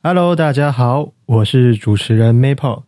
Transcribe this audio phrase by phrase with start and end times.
[0.00, 2.84] Hello，大家好，我是主持人 Maple，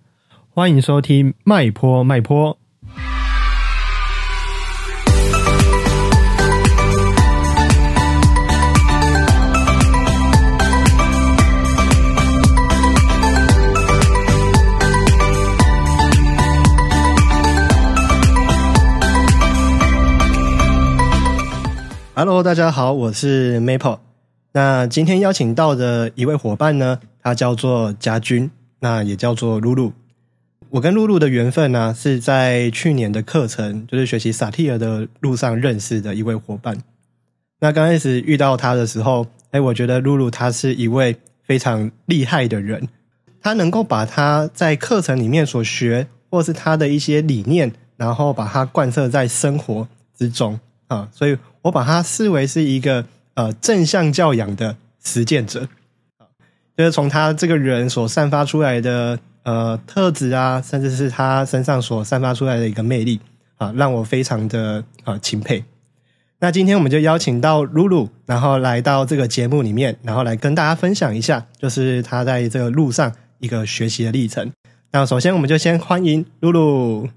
[0.55, 2.57] 欢迎收听麦坡麦坡。
[22.15, 24.10] Hello，大家好，我是 Maple。
[24.53, 29.93] 那今天邀请到的一位伙伴呢，他叫做家军，那也叫做露露。
[30.71, 36.77] 我跟露露的缘分呢，是在去年的课程，就是学习萨提尔的路上认识的一位伙伴。
[37.61, 42.89] 那刚开始遇到他的时候，哎，我觉得露露她是一位非常厉害的人，
[43.41, 49.87] 他能够把他在课程里面所学，或是他的一些理念，然后把它贯彻在生活
[50.17, 50.59] 之中
[50.89, 51.39] 啊，所以。
[51.63, 55.69] 我把它视为是一个呃正向教养的实践者
[56.19, 56.27] 啊，
[56.77, 63.21] 就是从他这个人所散发出来的呃特质啊，甚至是他身上所散发出来的一个魅力
[63.57, 65.65] 啊，让我非常的啊钦佩。
[66.43, 74.51] 那今天我们就邀请到露露，然后来到这个节目里面，然后来跟大家分享一下，就是他在这个路上一个学习的历程。
[74.91, 77.09] 那首先我们就先欢迎露露。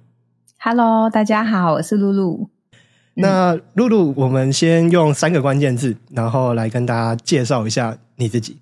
[0.60, 2.53] Hello，大家好，我是露露。
[3.16, 8.58] 那露露，我们先用三个关键字，然后来跟大家介绍一下你自己。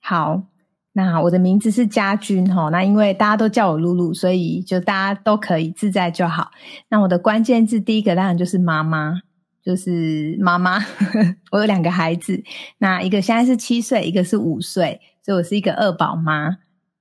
[0.00, 0.44] 好，
[0.92, 2.68] 那我的名字是家军哈。
[2.68, 6.52] 那因为大家都叫我露露，所以就大家都可以自在就好。
[6.88, 9.22] 那我的关键字第一个当然就是妈妈，
[9.64, 10.78] 就是妈妈。
[11.50, 12.44] 我有两个孩子，
[12.78, 16.58] 那一个现在是七岁，一个是五岁，所以我是一个二宝妈。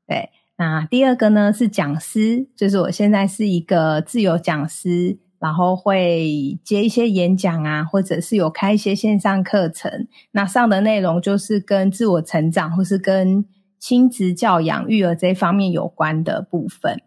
[0.08, 5.20] 对，那第二个呢是讲师，就是我现在是一个自由讲师。
[5.44, 10.08] 然后会接一些演讲啊，或者是有开一些线上课程。
[10.32, 13.44] 那上的内容就是跟自我成长，或是跟
[13.78, 17.02] 亲子教养、育儿这方面有关的部分。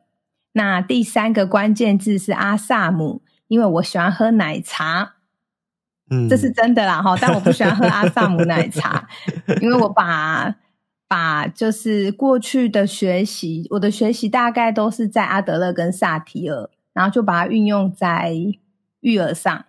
[0.53, 5.15] 那第三个关键字是阿萨姆，因为我喜欢喝奶茶，
[6.11, 7.17] 嗯，这是真的啦哈。
[7.19, 9.09] 但我不喜欢喝阿萨姆奶茶，
[9.63, 10.55] 因为我把
[11.09, 16.69] 把就是过去的学习，我的学习大概都是在阿德勒跟萨提尔。
[16.97, 18.33] 然后就把它运用在
[19.01, 19.67] 育儿上，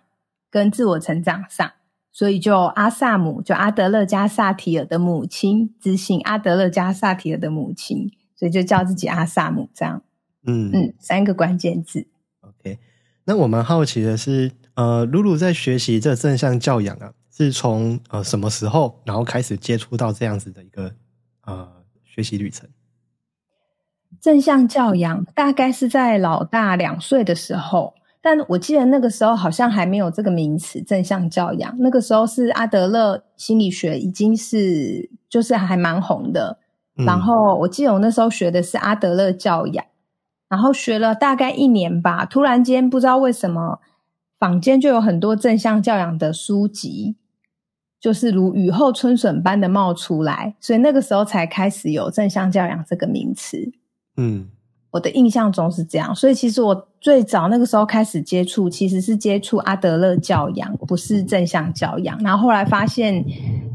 [0.50, 1.70] 跟自我成长上，
[2.10, 10.02] 所以就阿萨姆，就阿德勒加萨提尔的母亲，执行阿德勒加萨提尔的母亲，所以就叫自己阿萨姆这样。
[10.46, 12.06] 嗯嗯，三个关键字。
[12.40, 12.78] OK，
[13.24, 20.94] 那我们好奇的是，呃，露露在学习这正向教养啊，是从呃什么时候，然后开始接触到这样子的一个
[21.44, 21.68] 呃
[22.02, 22.66] 学习旅程？
[24.20, 31.76] 正向教养大概是在老大两岁的时候，但我记得那个时候好像还没有这个名词“正向教养”。
[31.78, 36.58] 那个时候是阿德勒心理学已经是就是还蛮红的。
[37.06, 39.84] 然后我记得我那时候学的是阿德勒教养，
[40.48, 42.24] 然后学了大概一年吧。
[42.24, 43.78] 突然间不知道为什么，
[44.36, 47.14] 坊间就有很多正向教养的书籍，
[48.00, 53.72] 就是如雨后春笋般的冒出来，所以那个时候才开始有正向教养这个名词。
[54.18, 54.48] 嗯，
[54.90, 62.18] 我的印象中是这样，所以其实我最早那个时候开始接触，其实是接触阿德勒教养，不是正向教养。
[62.18, 63.24] 然后后来发现，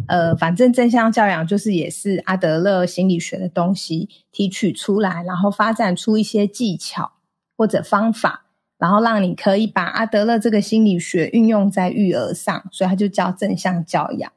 [0.08, 7.14] 呃，反正正向教养就是也是阿德勒心理学的东西提取出来，然后发展出一些技巧
[7.56, 8.44] 或者方法，
[8.78, 14.30] 然后让你可以把阿德勒这个心理学运用在育儿上，所以它就叫正向教养。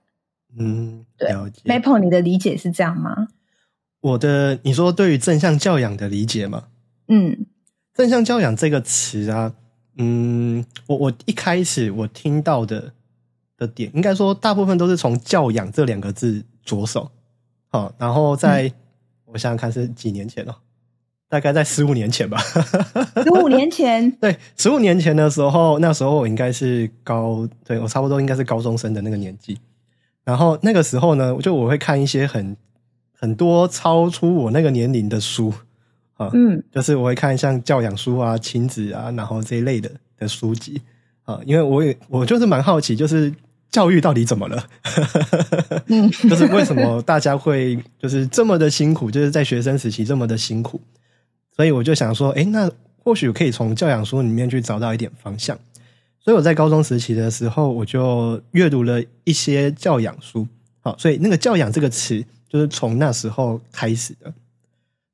[0.56, 1.30] 嗯，对
[1.64, 3.28] ，Maple，你的理解是这样吗？
[4.06, 6.68] 我的，你说对于正向教养的理解吗？
[7.08, 7.46] 嗯，
[7.92, 9.52] 正向教养这个词啊，
[9.98, 12.92] 嗯，我我一开始我听到的
[13.56, 17.10] 的点，应该说大部分都是从教养这两个字着手，
[17.68, 18.72] 好，然后在
[19.24, 20.54] 我想想看是几年前哦，
[21.28, 22.38] 大概在十五年前吧，
[23.24, 29.58] 十五年前， 对，十五年前的时候，那时候我应该是高，对我差不多应该是高中生的那个年纪，
[30.22, 32.56] 然后那个时候呢，就我会看一些很。
[33.19, 35.53] 很多超出我那个年龄的书
[36.18, 40.80] 啊，嗯，就是我会看像教养书啊、亲子啊，然后这一类的的书籍
[41.24, 43.33] 啊，因为我也我就是蛮好奇，就是
[43.71, 44.66] 教育到底怎么了？
[45.89, 50.78] 嗯，就是为什么大家会就是这么的辛苦，就是在学生时期这么的辛苦，
[51.57, 55.59] 所以我就想说，哎，那或许可以从教养书里面去找到一点方向。
[56.21, 60.47] 所以我在高中时期的时候，我就阅读了一些教养书，
[60.80, 62.24] 好，所以那个教养这个词。
[62.56, 64.32] 就是从那时候开始的，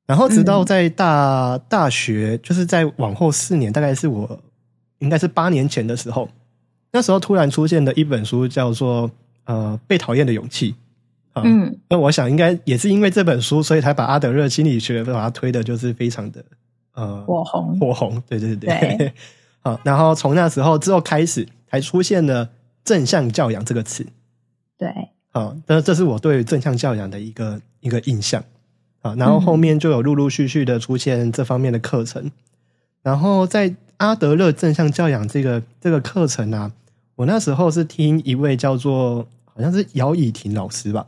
[0.07, 4.39] 然后直到在大大学，就是在往后四年，大概是我
[5.01, 6.29] 应该是八年前的时候，
[6.93, 9.09] 那时候突然出现的一本书叫做
[9.47, 10.73] 《呃被讨厌的勇气》
[11.33, 16.45] 啊，嗯，那我想应该也是因为这本书，所以才把阿德勒心理学把它推的，就是非常的
[16.95, 19.13] 呃火红火红，对对对对，
[19.65, 22.51] 好，然后从那时候之后开始，才出现了
[22.85, 24.07] 正向教养这个词，
[24.79, 24.89] 对，
[25.33, 28.45] 好，那这是我对正向教养的一个一个印象，
[29.01, 32.31] 啊，然后后面就有陆陆续续的出现这方面的课程，
[33.03, 36.71] 然后在阿德勒正向教养这个这个课程啊，
[37.17, 41.07] 我那时候是听一位叫做好像是姚以婷老师吧。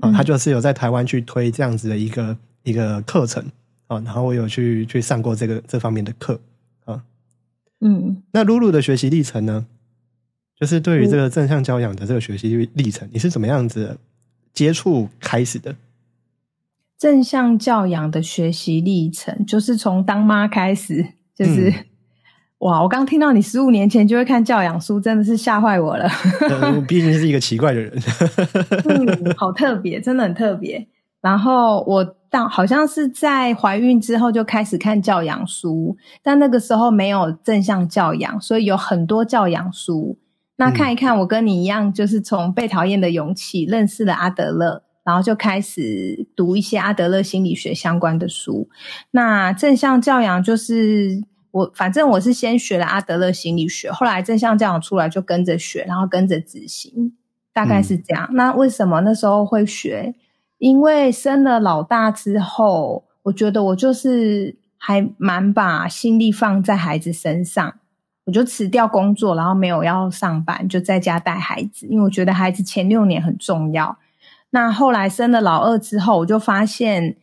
[0.00, 3.44] 啊，他就是有在台湾去推这样子的一个一个课程
[3.86, 6.40] 啊，然后我有去去上过这个这方面的课
[6.86, 7.02] 啊，
[7.82, 9.66] 嗯，那露露的学习历程呢，
[10.60, 13.98] 就是对于这个正向教养的这个学习历程，你是怎么样子
[14.52, 15.74] 接触开始的？
[16.98, 21.72] 正向教养的学习历程，就是从当妈开始，就是。
[22.60, 22.82] 哇！
[22.82, 26.06] 我刚听到你十五年前就会看教养书，真的是吓坏我了。
[26.76, 27.90] 我毕竟是一个奇怪的人。
[28.84, 30.86] 嗯，好特别，真的很特别。
[31.22, 40.18] 然后我到好像是在怀孕之后就开始看教养书，但那个时候没有正向教养，所以有很多教养书。
[40.60, 48.68] 那看一看，我跟你一样，就是从被讨厌的勇气认识了阿德勒，然后就开始读一些阿德勒心理学相关的书。
[49.10, 51.24] 那正向教养就是。
[51.52, 57.12] 我反正我是先学了阿德勒心理学，后来正向教养出来就跟着学，然后跟着执行，
[57.52, 58.30] 大概是这样。
[58.34, 60.14] 那为什么那时候会学？
[60.58, 67.79] 因为生了老大之后，我觉得我就是还蛮把心力放在孩子身上，
[68.30, 73.98] 我就辞掉工作，然后没有要上班，就在家带孩子，因为我觉得孩子前六年很重要。
[74.50, 77.16] 那后来生了老二之后，我就发现。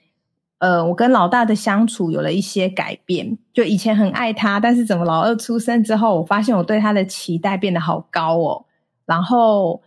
[0.59, 3.37] 呃，我跟老大的相处有了一些改变。
[3.53, 8.65] 就以前很爱他，但是怎么老二出生之后，我发现我对他的期待变得好高哦。
[9.05, 9.83] 然后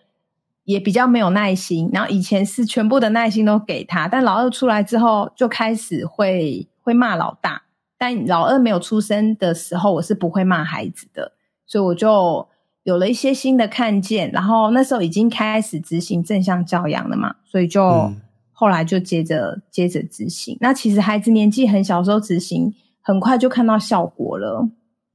[0.62, 1.90] 也比较没有耐心。
[1.92, 7.62] 然后以前是全部的耐心都给他，但老二出来之后，就开始会会骂老大。
[8.00, 11.32] 但老二没有出生的时候，我是不会骂孩子的，
[11.66, 12.48] 所以我就
[12.82, 14.30] 有了一些新的看见。
[14.32, 18.12] 然后那时候已经开始执行正向教养了嘛，所以就。
[18.52, 24.68] 后来就接着接着执行，那其实孩子年纪很小时候执行，很快就看到效果了。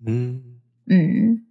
[0.04, 0.42] 嗯
[0.88, 1.46] 嗯。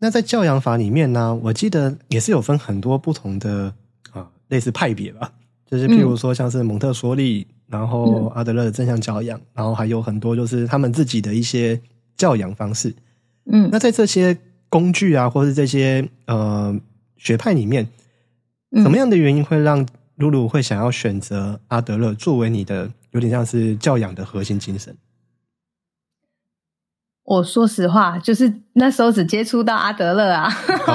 [0.00, 3.72] 那在教养法里面呢，我记得也是有分很多不同的
[4.12, 5.32] 啊，类似派别吧，
[5.64, 11.80] 就是譬如说像是蒙特梭利，然后阿德勒的正向教养，然后还有很多就是他们自己的一些
[12.16, 12.94] 教养方式。
[13.50, 14.36] 嗯，那在这些
[14.68, 16.74] 工具啊，或是这些呃
[17.16, 17.88] 学派里面，
[18.72, 19.86] 什么样的原因会让？
[20.16, 24.96] 露露会想要选择阿德勒作为你的，有点像是教养的核心精神。
[27.24, 30.48] 我说实话，就是那时候只接触到阿德勒啊，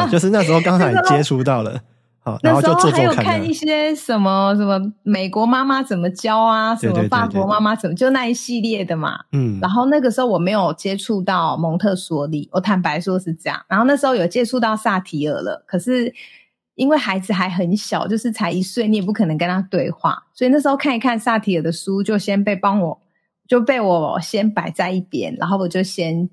[0.09, 1.83] 就是那时候刚才 接触到了，
[2.19, 16.13] 好，然后就做还有看一些什么什么美国妈妈怎么教啊，什么法国妈妈怎么就那一系列的嘛，嗯，然后那个时候我没有接触到蒙特梭利，我坦白说是这样，然后那时候有接触到萨提尔了，可是。
[16.75, 23.01] 因为孩子还很小，就是才一岁，你也不可能跟他对话，所以那时候看一看萨提尔的书，就先被帮我，
[23.49, 26.29] 就被我先摆在一边，然后我就先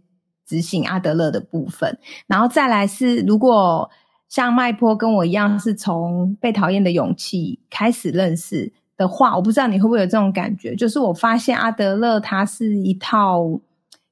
[0.46, 1.98] 执行阿德勒的部分，
[2.28, 3.90] 然后再来是如果
[4.28, 13.60] 像麦坡跟我一样是从被讨厌的勇气开始认识的话，我不知道你会不会有这种感觉，就是我发现阿德勒他是一套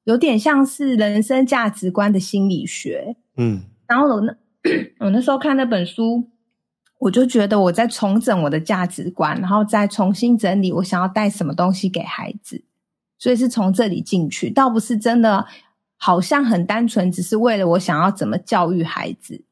[0.05, 4.37] 有点像是人生价值观的心理学，嗯，然后我那。
[4.99, 6.27] 我那时候看那本书，
[6.99, 12.65] 我就觉得我在重整我的价值观，然后再重新整理我想要带什么东西给孩子，
[13.19, 15.45] 所以是从这里进去，倒不是真的
[15.99, 19.45] 好像很单纯，只是为了我想要怎么教育孩子。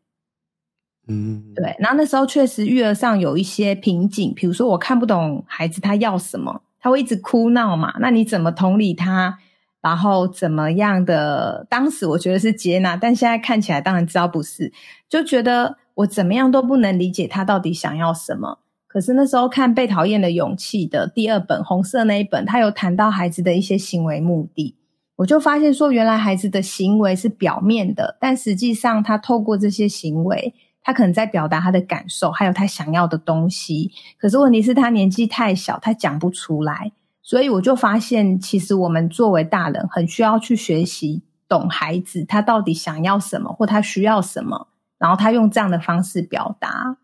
[1.12, 1.76] 嗯，对。
[1.78, 9.38] 然后那时候确实育儿上有一些瓶颈，比如说我看不懂孩子他要什么，他会一直哭闹嘛，那你怎么同理他？
[9.83, 11.66] 然后怎么样的？
[11.69, 14.73] 当时我觉得是接纳，但现在看起来当然知道不是，
[15.09, 18.61] 就觉得我怎么样都不能理解他到底想要什么。
[18.87, 24.76] 可是那时候看《被讨厌的勇气》的第二本红色那一本，他有谈到孩子的一些行为目的，
[25.16, 33.91] 我就发现说，原来孩子的行为是表面的，但实际上他透过这些行为，他可能在表达他的感受，还有他想要的东西。
[34.19, 36.93] 可是问题是，他年纪太小，他讲不出来。
[37.23, 46.97] 所以我就发现，其实我们作为大人，很需要去学习懂孩子他到底想要什么，或他需要什么，然后他用这样的方式表达。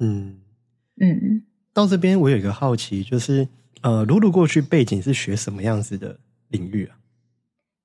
[0.00, 0.38] 嗯
[1.00, 1.42] 嗯。
[1.72, 3.46] 到这边我有一个好奇，就是
[3.82, 6.96] 呃，露露过去背景是学什么样子的领域啊？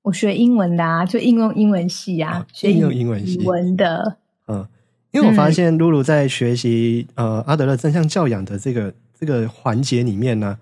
[0.02, 4.16] 我学英文的啊，就应用英文系啊，学应用英文系文的。
[4.48, 4.66] 嗯，
[5.12, 10.58] 因为我发现露露在学习呃阿德勒正向教养的这个这个环节里面呢，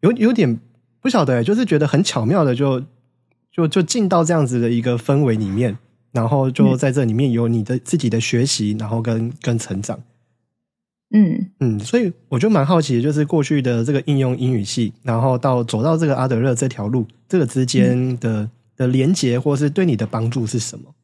[0.00, 0.58] 有有点
[1.00, 2.82] 不晓得，就是觉得很巧妙的就
[3.52, 5.76] 就就进到这样子的一个氛围里面，
[6.12, 10.00] 然后就在这里面有你的自己的学习，然后跟跟成长。
[11.12, 20.94] 嗯嗯，所以我就蛮好奇，就是过去的这个应用英语系，然后到走到这个阿德勒这条路，这个之间的的连接，或是对你的帮助是什么？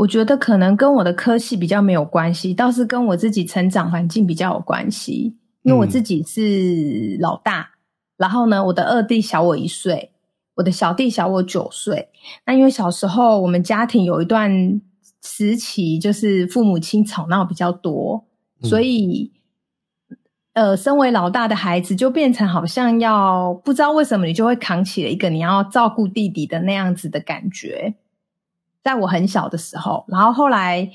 [0.00, 5.36] 我觉得可能跟我的科系比较没有关系，倒是跟我自己成长环境比较有关系。
[5.62, 7.68] 因为我自己是老大，
[8.16, 10.12] 然后呢，我的二弟小我一岁，
[10.54, 12.08] 我的小弟小我九岁。
[12.46, 14.80] 那因为小时候我们家庭有一段
[15.22, 18.24] 时期，就是父母亲吵闹比较多，
[18.62, 19.30] 所以
[20.54, 27.96] 呃，身为老大的孩子就变成好像要不知道为什么你就会扛起了一个你要照顾弟弟的那样子的感觉。
[28.82, 30.90] 在我很小的时候，然后后来，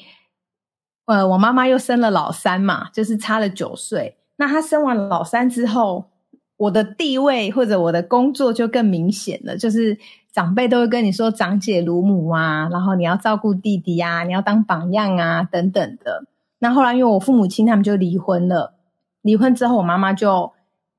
[1.05, 4.17] 呃，我妈妈又生了老三嘛，就是差了九岁。
[4.37, 6.09] 那她生完老三之后，
[6.57, 9.97] 我的地位或者我的工作就更明显了，就是
[10.31, 16.25] 长辈都会跟你说“长姐如母”啊，然后你要照顾弟弟啊，你要当榜样啊，等等的。
[16.59, 18.73] 那后来因为我父母亲他们就离婚了，
[19.21, 20.54] 离婚之后我妈妈就。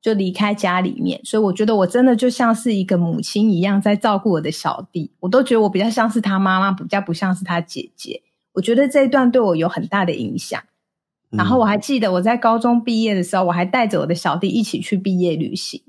[0.06, 5.10] 就离开家里面，所以我觉得我真的就像是一个母亲一样，在照顾我的小弟。
[5.18, 8.22] 我都觉得我比较像是他妈妈，比较不像是他姐姐。
[8.52, 10.62] 我觉得这一段对我有很大的影响。
[11.30, 15.82] 然后我还记得我在高中毕业的时候，我还带着我的小弟一起去毕业旅行，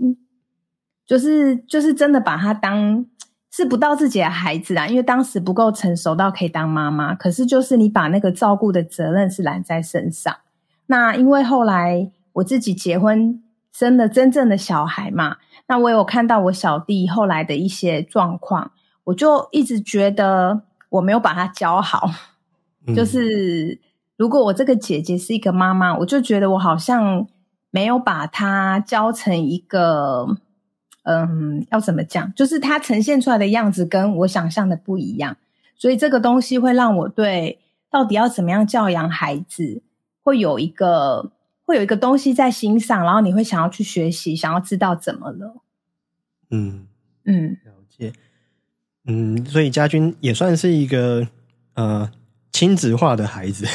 [1.05, 3.05] 就是就是真的把他当
[3.51, 7.13] 是不到自己的孩子啊，因为当时不够成熟到可以当妈妈。
[7.13, 10.35] 可是就是你把那个照顾的责任是揽在身上。
[10.87, 13.43] 那因为后来我自己结婚。
[13.77, 15.37] 生了真正的小孩嘛？
[15.67, 18.71] 那我有看到我小弟后来的一些状况，
[19.03, 22.09] 我就一直觉得我没有把他教好。
[22.95, 23.79] 就是
[24.15, 27.27] 如果我这个姐姐是一个妈妈，我就觉得我好像
[27.69, 30.25] 没有把他教成一个，
[31.03, 32.33] 嗯，要怎么讲？
[32.33, 35.37] 就是他呈现出来的样子跟我想象的不一样，
[35.75, 37.59] 所以这个东西会让我对
[37.91, 39.83] 到底要怎么样教养孩子，
[40.23, 41.29] 会有一个。
[41.67, 45.61] 会有一个东西在心上，然后你会想要去学习，想要知道怎么了。
[46.49, 46.87] 嗯
[47.25, 48.13] 嗯，了解。
[49.03, 51.27] 嗯，所以家军也算是一个
[51.73, 52.09] 呃
[52.53, 53.65] 亲子化的孩子。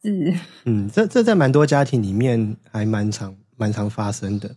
[0.00, 0.38] 是。
[0.66, 4.54] 嗯，这这在蛮多家庭里面还蛮常蛮常发生的。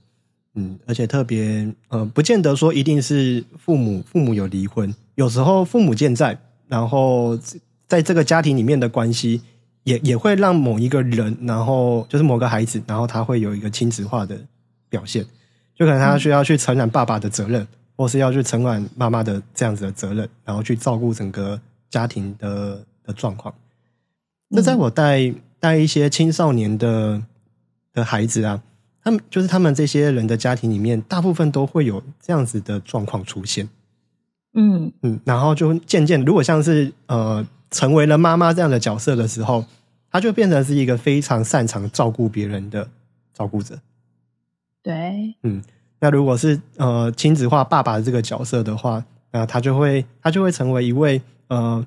[0.53, 6.37] 嗯，而且特别呃，不见得说一定是父母父母有离婚，有时候父母健在，
[6.67, 7.35] 然后
[7.87, 9.41] 在这个家庭里面的关系。
[9.83, 14.39] 也也会让某一个人，然后就是某个孩子，然后他会有一个亲子化的
[14.89, 15.25] 表现，
[15.75, 21.59] 就可能他需要去承揽爸爸的责任，或是要去承揽妈妈的这样子的责任，然后去照顾整个
[21.89, 23.53] 家庭的的状况。
[24.50, 27.21] 那在我带带一些青少年的
[27.93, 28.62] 的孩子啊，
[29.03, 33.69] 他们就是他们这些人的家庭里面，大部分都会有这样子的状况出现。
[34.55, 39.65] 嗯嗯，然后就渐渐，如果像是呃成为了妈妈这样的角色的时候。
[40.11, 42.89] 他就变成是一个非常擅长照顾别人的
[43.31, 43.79] 照顾者。
[44.81, 45.61] 对，嗯，
[45.99, 51.85] 那如果是呃亲子化爸爸的这个角色的话，那他就会他就会成为一位呃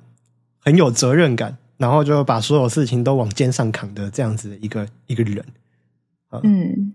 [0.61, 5.45] 很有责任感，然后就把所有事情都往肩上扛的这样子的一个一个人。
[6.45, 6.95] 嗯，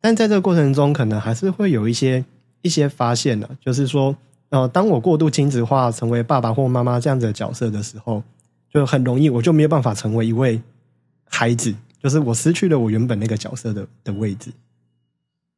[0.00, 2.24] 但在这个过程中，可能还是会有一些
[2.62, 4.16] 一些发现呢，就是说，
[4.50, 8.22] 呃，当我过度亲子化，成为爸爸或妈妈这样子的角色的时候。
[8.70, 10.60] 就很容易，我就没有办法成为一位
[11.24, 14.52] 孩子，就是我失去了我原本那个角色的的位置。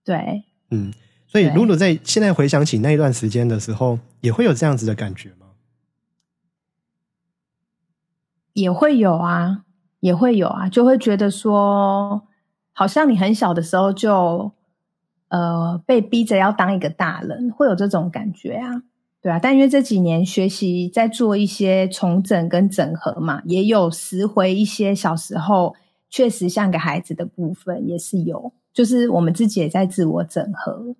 [0.05, 0.95] 对，嗯，
[1.27, 5.49] 所以露露在现在回想起那一段时间的时候，也会有这样子的感觉吗？
[8.53, 9.65] 也会有啊，
[9.99, 12.29] 也会有啊，就会觉得说，
[12.73, 14.53] 好像你很小的时候就
[15.31, 18.83] 呃被逼着要当一个大人，会有这种感觉啊。
[19.23, 25.75] 对啊，但因为这几年学习在做一些重整跟整合嘛，也有拾回一些小时候
[26.09, 30.97] 确实像个孩子的部分，也是有，就是我们自己也在自我整合。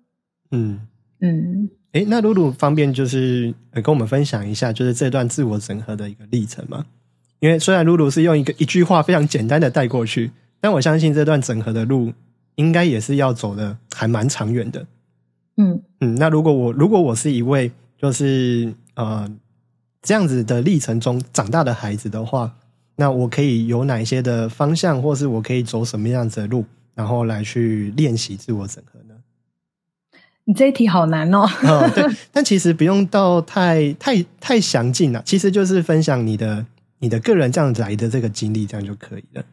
[0.51, 0.81] 嗯
[1.19, 6.85] 嗯，哎，那露露方便就是跟我们分享一下，就是这段自我整合的一个历程吗？
[7.39, 12.13] 因为虽然露露是用一个一句话非常简单的带过去，但我相信这段整合的路
[12.55, 14.87] 应该也是要走的还蛮长远的。
[15.57, 17.71] 嗯嗯，那如果我如果我是一位。
[18.01, 19.29] 就是呃，
[20.01, 22.55] 这样子的历程中长大的孩子的话，
[22.95, 26.65] 那我可以有哪些的方向，或是我可以走什么样子的路，
[26.95, 29.13] 然后来去练习自我整合呢？
[30.45, 31.47] 你这一题好难哦。
[32.33, 36.65] 但其实不用到太太太详尽了，其实就是分享你的
[36.97, 39.45] 你的个人这样子来的这个经历，这样就可以了。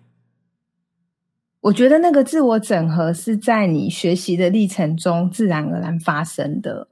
[1.68, 6.88] 我觉得那个自我整合是在你学习的历程中自然而然发生的，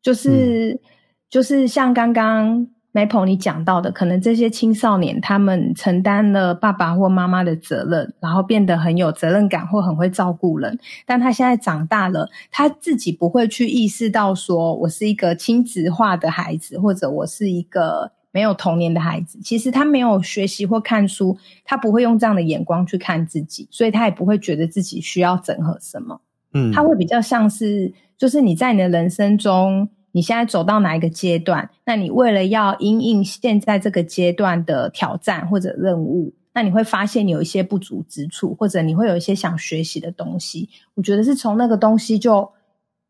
[0.00, 0.80] 就是
[1.28, 18.12] 就是像刚刚 Maple 你讲到的，可能这些青少年他们承担了爸爸或妈妈的责任，然后变得很有责任感或很会照顾人，但他现在长大了，他自己不会去意识到说我是一个亲子化的孩子，或者我是一个。
[18.36, 26.20] 没有童年的孩子，其实他没有学习或看书，他不会用这样的眼光去看自己，所以他也不会觉得自己需要整合什么。
[26.52, 40.68] 嗯，他会比较像是，就是你在你的人生中，你现在走到哪一个阶段，那你为了要因应现在这个阶段的挑战或者任务，那你会发现你有一些不足之处，或者你会有一些想学习的东西。
[40.92, 42.46] 我觉得是从那个东西就。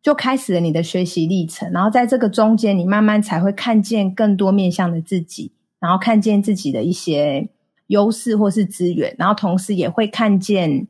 [0.06, 7.48] 就开始了你的学习历程，然后在这个中间，你慢慢才会看见更多面向的自己，然后看见自己的一些
[7.88, 10.86] 优势或是资源，然后同时也会看见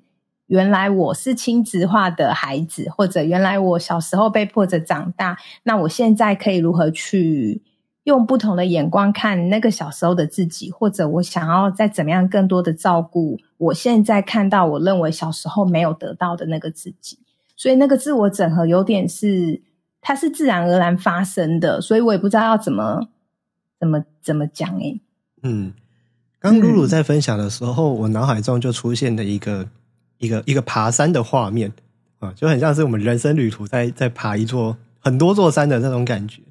[0.48, 7.62] 原来我是亲子化的孩子，或者原来我小时候被迫着长大，那我现在可以如何去
[8.04, 17.20] 用不同的眼光看那个小时候的自己，或者我想要再怎么样更多的照顾我现在看到我认为小时候没有得到的那个自己。
[17.56, 19.62] 所以那个自我整合有点是，
[20.00, 23.08] 它是自然而然发生的，所以我也不知道要怎么
[23.80, 25.00] 怎么怎么讲诶。
[25.42, 25.72] 嗯，
[26.38, 29.66] 刚露露在分享的时候，我脑海中就出现了一个
[30.18, 31.72] 一个一个爬山的画面
[32.18, 36.42] 啊，就很像是我们人生旅途在在爬一座很多座山的那种感觉。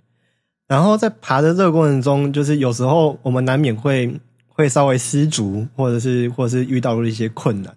[0.68, 7.76] 然后在爬的这个过程中，就是有时候我们难免会会稍微失足，或者是或者是遇到了一些困难。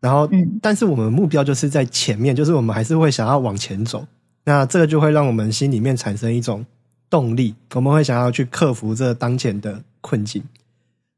[0.00, 0.28] 然后，
[0.62, 4.06] 但是我们目标就是在前面，就是我们还是会想要往前走。
[4.44, 6.64] 那这个就会让我们心里面产生一种
[7.10, 10.42] 动力，我们会想要去克服这当前的困境。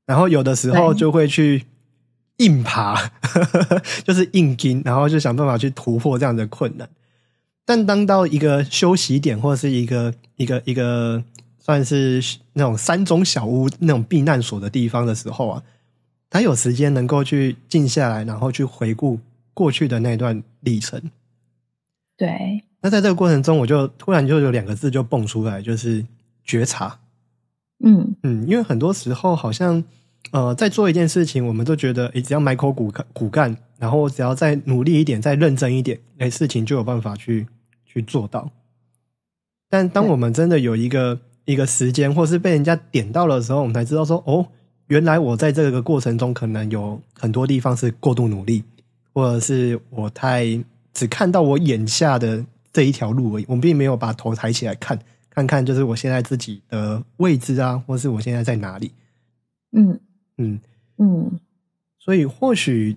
[0.06, 1.66] 然后有的时候就会去
[2.38, 3.12] 硬爬，
[4.02, 6.88] 就是硬拼，然后就想办法去突破这样的困难。
[7.66, 11.22] 但当到一个休息点或者是一个一个一个
[11.58, 12.20] 算是
[12.54, 15.62] 那种山中小屋那种避难所的地方的时候啊。
[16.30, 19.18] 他有时间能够去静下来，然后去回顾
[19.52, 21.02] 过去的那段历程。
[22.16, 22.62] 对。
[22.82, 26.06] 那在这个过程中，我就突然就有两个字就蹦出来，就是
[26.44, 27.00] 觉察。
[27.84, 29.84] 嗯嗯，因为很多时候好像
[30.30, 37.46] 呃，在做一件事情，我们都觉得，哎，只要埋口骨骨干，然后只要再努力一点，再认真一点，哎，事情就有办法去
[37.84, 38.50] 去做到。
[39.68, 44.46] 但当我们真的有一个一个时间，或是被人家点到的时候，我们才知道说，哦。
[44.90, 48.64] 原来我在这个过程中，可能有很多地方是过度努力，
[49.12, 50.44] 或者是我太
[50.92, 54.98] 只看到我眼下的这一条路而已，我并没有把头抬起来看，
[55.30, 58.90] 看看就是我现在自己的位置啊，或是我现在在哪里。
[59.70, 60.00] 嗯
[60.38, 60.58] 嗯
[60.98, 61.38] 嗯，
[62.00, 62.96] 所以或许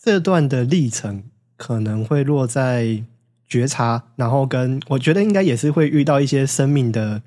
[0.00, 1.24] 这段的历程
[1.56, 3.02] 可能会落在
[3.48, 7.20] 觉察，然后跟我觉得应该也是会遇到一些生命的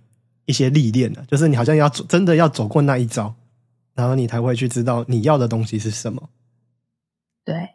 [0.45, 3.35] 一些历练的，就是你好像要真的要走过那一招。
[3.95, 6.29] 然后你才会去知道你要的东西是什么。
[7.45, 7.69] 对，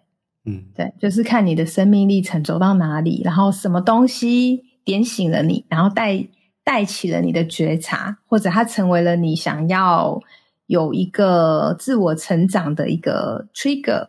[0.44, 6.26] 嗯，对，就是看你的生命历程走到哪里，然后什么东西点醒了你，然后带
[6.64, 10.20] 带起了你的觉察，或者它成为了你想要
[10.66, 14.08] 有一个自我成长的一个 trigger，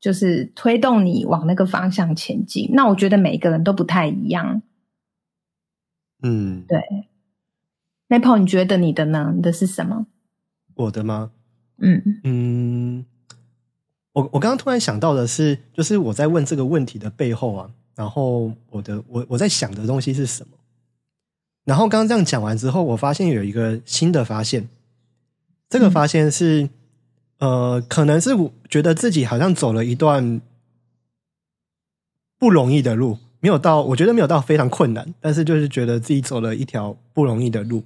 [0.00, 2.70] 就是推动你往那个方向前进。
[2.72, 4.62] 那我觉得每一个人都不太一样。
[6.22, 6.80] 嗯，对。
[8.08, 9.32] Maple，你觉得你的呢？
[9.36, 10.06] 你的是什么？
[10.74, 11.32] 我的吗？
[11.80, 13.04] 嗯嗯，
[14.12, 20.56] 我我刚刚突然想到的是，就是我在问这个问题的背后啊，然后我的我我在想的东西是什么？
[21.64, 24.68] 然后刚刚这样讲完之后，我发现有一个新的发现，
[25.68, 26.68] 这个发现是
[27.38, 30.40] 呃，可能是我觉得自己好像走了一段
[32.38, 37.84] 不容易的路，没有到我觉得没有到非常困难，但是就是觉得自己走了一条不容易的路。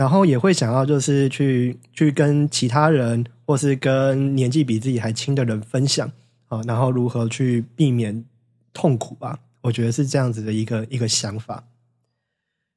[0.00, 6.10] 然后也会想要，就是去去跟其他人，或是跟年纪比自己还轻的人分享
[6.48, 8.24] 啊，然后如何去避免
[8.72, 9.38] 痛苦吧？
[9.60, 11.64] 我觉得是这样子的一个一个想法。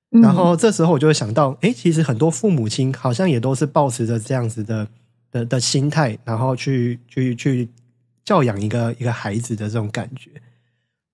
[0.10, 4.86] 然后这时候我就会想到，哎，其实很多父母亲好像也都是保持着这样子的
[5.32, 7.70] 的的心态，然后去去去
[8.26, 10.30] 教养一个一个孩子的这种感觉，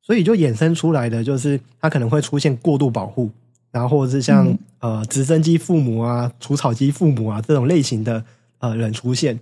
[0.01, 3.29] 所以就衍生出来的就是他可能会出现过度保护。
[3.71, 8.23] 然后或者是像呃直升机父母啊、除草机父母啊这种类型的
[8.59, 9.39] 呃人出现，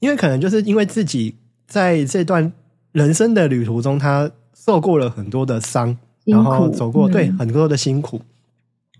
[0.00, 1.34] 因为可能就是因为自己
[1.66, 2.52] 在这段
[2.92, 8.20] 人生的旅途中，他受过了很多的伤，然后走过对很多的辛苦，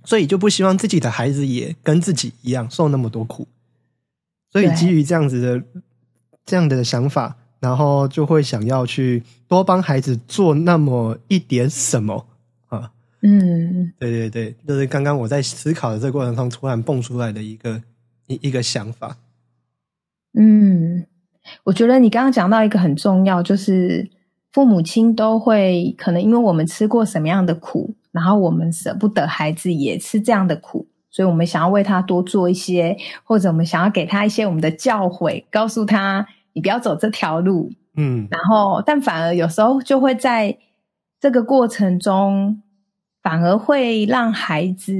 [0.04, 3.46] 所以就不希望自己的孩子也跟自己一样受那么多苦，
[4.52, 5.62] 所以基于这样子的
[6.46, 12.24] 这样的想法，然后就会想要去多帮孩子做那么一点什么啊，
[13.22, 17.82] 嗯，对对对，就是刚刚我在思考的这个过程中突然蹦出来的一个
[18.26, 19.16] 一一个想法，
[20.38, 21.06] 嗯，
[21.64, 24.10] 我觉得你刚刚讲到一个很重要，就是。
[24.50, 37.70] 父母亲都会可能因为我们吃过什么样的苦，然后我们舍不得孩子也吃这样的苦，所以我们想要为他多做一些，或者我们想要给他一些我们的教诲，告诉他你不要走这条路。
[37.94, 40.56] 嗯，然后但反而有时候就会在
[41.20, 42.62] 这个过程中，
[43.28, 44.94] 反而会让孩子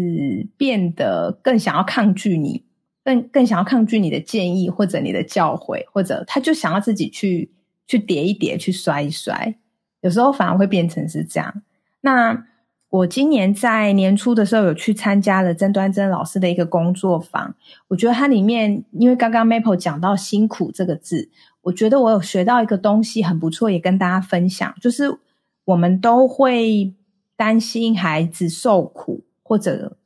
[0.59, 2.65] 变得更想要抗拒你，
[3.03, 7.53] 更更想要抗拒你的建议或者你的教诲，或者他就想要自己去。
[7.91, 9.55] 去叠一叠，去摔一摔，
[10.03, 11.63] 有时候反而会变成是这样。
[12.03, 12.45] 那
[12.91, 17.55] 我今年在年初的时候有去参加了曾端珍老师的一个工作坊，
[17.89, 21.31] 我觉得它里面，因为刚刚 Maple 讲到辛苦这个字，
[21.63, 25.17] 我觉得我有学到一个东西很不错，也跟大家分享，就是
[25.65, 26.93] 我们都会
[27.39, 29.97] 担心孩子受苦，或者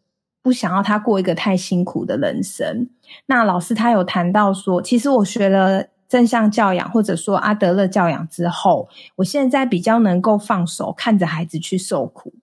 [0.40, 2.88] 不想要他过一个太辛苦的人生。
[3.27, 5.88] 那老师他有谈到说，其实我学了。
[6.12, 12.35] 正向教养，或者说阿德勒教养之后，我现在比较能够放手，看着孩子去受苦。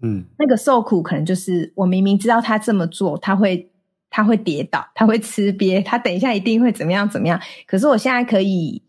[0.00, 3.68] 嗯，那个受苦可能就是我明明知道他这么做，他会
[4.10, 7.40] 他会跌倒，他会吃瘪，他等一下一定会怎么样怎么样。
[7.66, 8.80] 可是我现在可以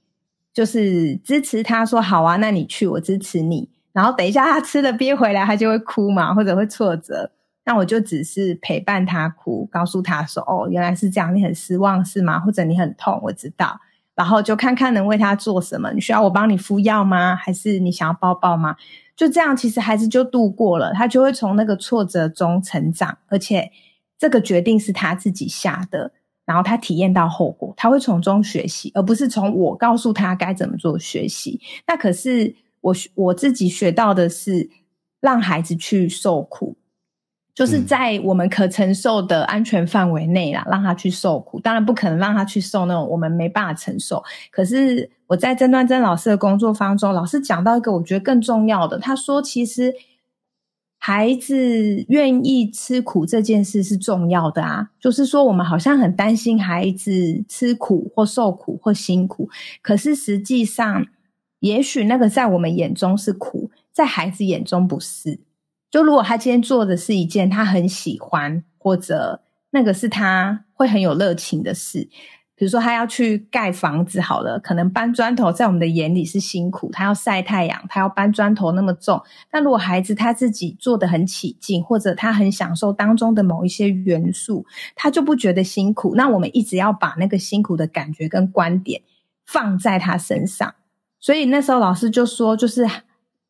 [0.54, 3.70] 就是支持他说好啊，那你去，我支持你。
[3.94, 7.32] 然后等一下他吃了憋回来，他就会哭嘛，或者会挫折。
[7.64, 12.40] 那我就只是陪伴他哭，告诉他说：“哦，原来是这样，你很失望是吗？
[12.40, 13.80] 或者你很痛，我知道。”
[14.16, 15.92] 然后就看看能为他做什么。
[15.94, 17.36] 你需要我帮你敷药吗？
[17.36, 18.76] 还是你想要抱抱吗？
[19.16, 23.20] 就这样，其实孩子就度过了，他就会从那个挫折中成长。
[23.28, 23.72] 而且
[24.18, 26.12] 这个决定是他自己下的，
[26.46, 31.62] 然后他体验到后果，他会从中学习，而不是从我告诉他该怎么做学习。
[31.88, 34.70] 那可是我我自己学到的是，
[35.20, 36.76] 让孩子去受苦。
[37.54, 41.60] 就是在我们可承受的安全范围内啦，让他去受苦。
[41.60, 44.24] 当然不可能让他去受那种我们没办法承受。
[44.50, 49.94] 可是我在曾端珍老师的工作方中，老师讲到一个我觉得更重要的，他说其实
[50.98, 54.92] 孩子愿意吃苦这件事是重要的啊。
[54.98, 59.50] 就是说我们好像很担心孩子吃苦或受苦或辛苦，
[59.82, 61.06] 可是实际上，
[61.62, 65.40] 也许那个在我们眼中是苦，在孩子眼中不是。
[65.90, 72.10] 就如果他今天做的是一件他很喜欢，或者那个是他会很有热情的事，
[72.56, 79.22] 比如说他要去盖房子，好了，可能搬砖头在我们的眼里是辛苦，他要晒太阳，他要搬砖头那么重。
[79.50, 86.16] 但如果孩子他自己做的很起劲，或者他很享受当中的某一些元素，他就不觉得辛苦。
[86.16, 89.02] 那我们一直要把那个辛苦的感觉跟观点
[89.46, 90.74] 放在他身上。
[91.22, 92.86] 所以那时候老师就说，就是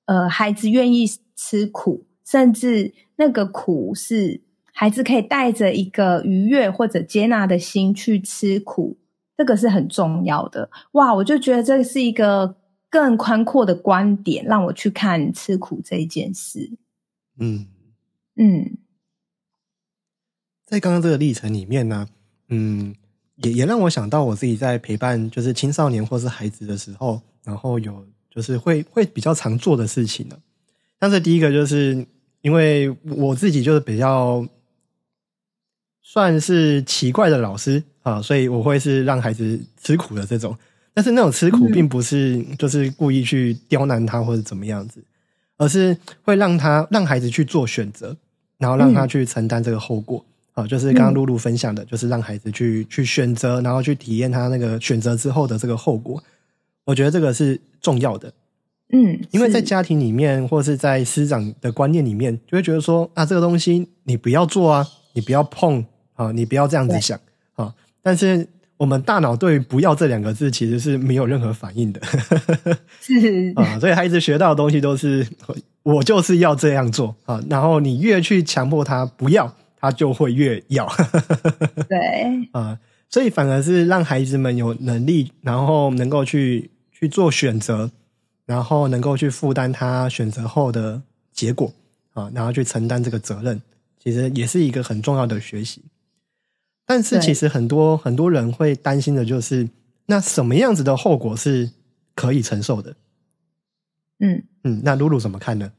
[0.05, 2.05] 呃，孩子愿意吃苦。
[2.23, 8.97] 甚至那个苦是孩子可以带着一个愉悦或者接纳的心去吃苦，
[9.35, 10.69] 这个是很重要的。
[10.93, 12.55] 哇，我就觉得这是一个
[12.89, 16.77] 更宽阔的观点，让我去看吃苦这一件事。
[17.37, 17.67] 嗯
[18.37, 18.77] 嗯，
[20.65, 22.07] 在刚刚这个历程里面呢，
[22.47, 22.95] 嗯，
[23.37, 30.37] 也也让我想到我自己在陪伴就是青少年或是孩子的时候，然后有就是会会比较常做的事情呢。
[30.97, 32.05] 但是第一个就是。
[32.43, 34.43] 因为我自己就是比较
[36.01, 40.57] 算是奇怪的老师啊，所以我会是让孩子吃苦的这种。
[40.91, 45.03] 但是那种吃苦，并不是就是故意去刁难他或者怎么样子，
[45.57, 48.17] 而是会让他让孩子去做选择，
[48.57, 50.25] 然后让他去承担这个后果
[50.61, 50.67] 啊。
[50.67, 56.23] 就是刚刚露露分享的，就是让孩子去去选择，然后去体验他那个选择之后的这个后果。
[56.85, 58.33] 我觉得这个是重要的。
[58.93, 67.17] 嗯，因为在家庭里面，或是在师长的观念里面，就会觉得说啊，这个东西你不要做啊，你不要碰啊，你不要这样子想
[67.55, 67.73] 啊。
[68.01, 68.45] 但是
[68.75, 72.01] 我们大脑对“不要”这两个字其实是没有任何反应的，
[72.99, 75.25] 是 啊，所以孩子学到的东西都是
[75.83, 77.39] 我就是要这样做啊。
[77.47, 80.87] 然后你越去强迫他不要，他就会越要。
[81.89, 87.91] 对啊，所以反而是让孩子们有能力，然后能够去去做选择。
[88.43, 91.71] 然后能够去负担他选择后的结果
[92.11, 93.61] 啊，然后去承担这个责任，
[93.97, 95.81] 其实也是一个很重要的学习。
[96.85, 99.69] 但是，其实很多很多人会担心的就是，
[100.07, 101.71] 那什么样子的后果是
[102.13, 102.95] 可以承受的？
[104.19, 105.71] 嗯嗯，那露露怎么看呢？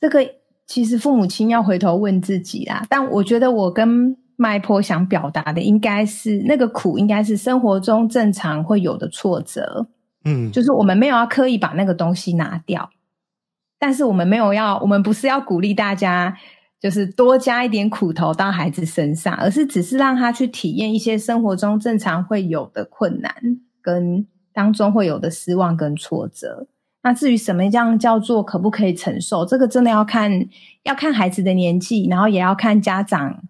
[0.00, 0.20] 这个
[0.66, 2.84] 其实父母亲要回头问自己啦。
[2.88, 9.86] 但我觉得我跟麦坡想表达的，应该是那个苦，应该是生活中正常会有的挫折。
[10.24, 12.90] 嗯，就是我们没有要刻意把那个东西拿掉，
[13.78, 16.36] 但是我们没有要，我们不是要鼓励大家
[16.80, 23.34] 就是多加一点苦头到孩子身上，而是只是让他去体验一些生活中正常会有的困难，
[23.82, 26.66] 跟当中会有的失望跟挫折。
[27.04, 30.48] 那至于什么样叫做可不可以承受，这个真的要看
[30.84, 33.44] 要看孩子的年纪，然后也要看家长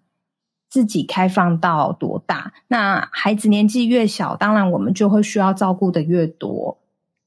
[0.69, 2.51] 自己开放到多大。
[2.67, 6.77] 那孩子年纪越小，当然我们就会需要照顾的越多。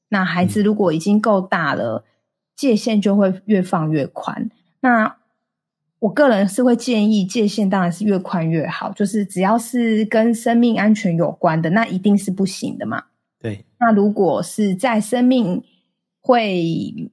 [0.09, 2.05] 那孩子如果已经够大了，
[2.55, 4.51] 界限就会越放越宽。
[4.81, 5.17] 那
[5.97, 13.05] 我个人是会建议，界限当然是越宽越好，就是只要是跟生命安全有关的，那一定是不行的嘛。
[13.39, 15.63] 对，那如果是在生命
[16.21, 17.11] 会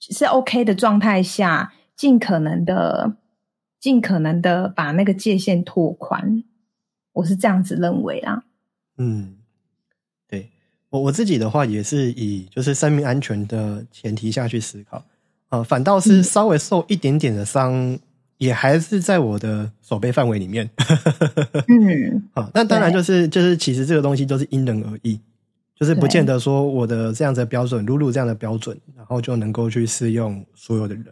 [0.00, 3.16] 是 OK 的状态下，尽可能的、
[3.80, 6.44] 尽可能的把那个界限拓宽，
[7.12, 8.44] 我是这样子认为啦。
[8.96, 9.36] 嗯，
[10.28, 10.50] 对
[10.90, 15.04] 我我自己的话也是以就是生命安全的前提下去思考，
[15.48, 17.98] 呃，反倒是稍微受一点点的伤，
[18.38, 20.70] 也还是在我的手背范围里面。
[21.68, 25.20] 嗯，好，那当然就是就是其实这个东西都是因人而异。
[25.78, 31.04] 就是不见得说我的这样的标准，露露这样的标准，然后就能够去适用所有的人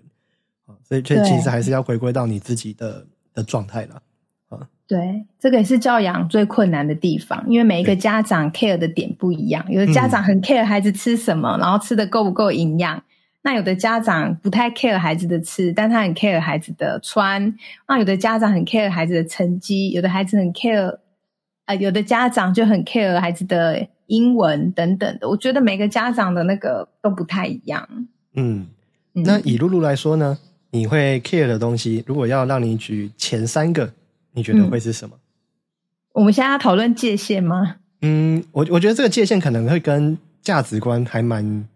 [0.66, 4.02] 啊，所以这其实还是要回归到你自己的的状态了
[4.48, 4.66] 啊。
[4.88, 12.98] 对，这个也是教养最困难的地方，因为每一个家长 care 的点不一样，有的家长很 care 孩子吃什么，然后吃的够不够营养；
[13.42, 17.54] 那有的家长不太 care 孩子的吃，但他很 care 孩子的穿；
[17.86, 20.98] 那有的家长很 care 孩子的成绩，有的孩子很 care，
[21.66, 23.86] 啊，有的家长就很 care 孩子的。
[24.06, 27.88] 英文等等的，我觉得每个家长的那个都不太一样。
[28.34, 28.68] 嗯，
[29.12, 30.38] 那以露露来说呢，
[30.70, 33.92] 你会 care 的东西，如果要让你举前三个，
[34.32, 35.16] 你觉得会是什么？
[36.12, 37.76] 我们现在要讨论界限吗？
[38.02, 41.66] 嗯，我我觉得这个界限可能会跟价值观还蛮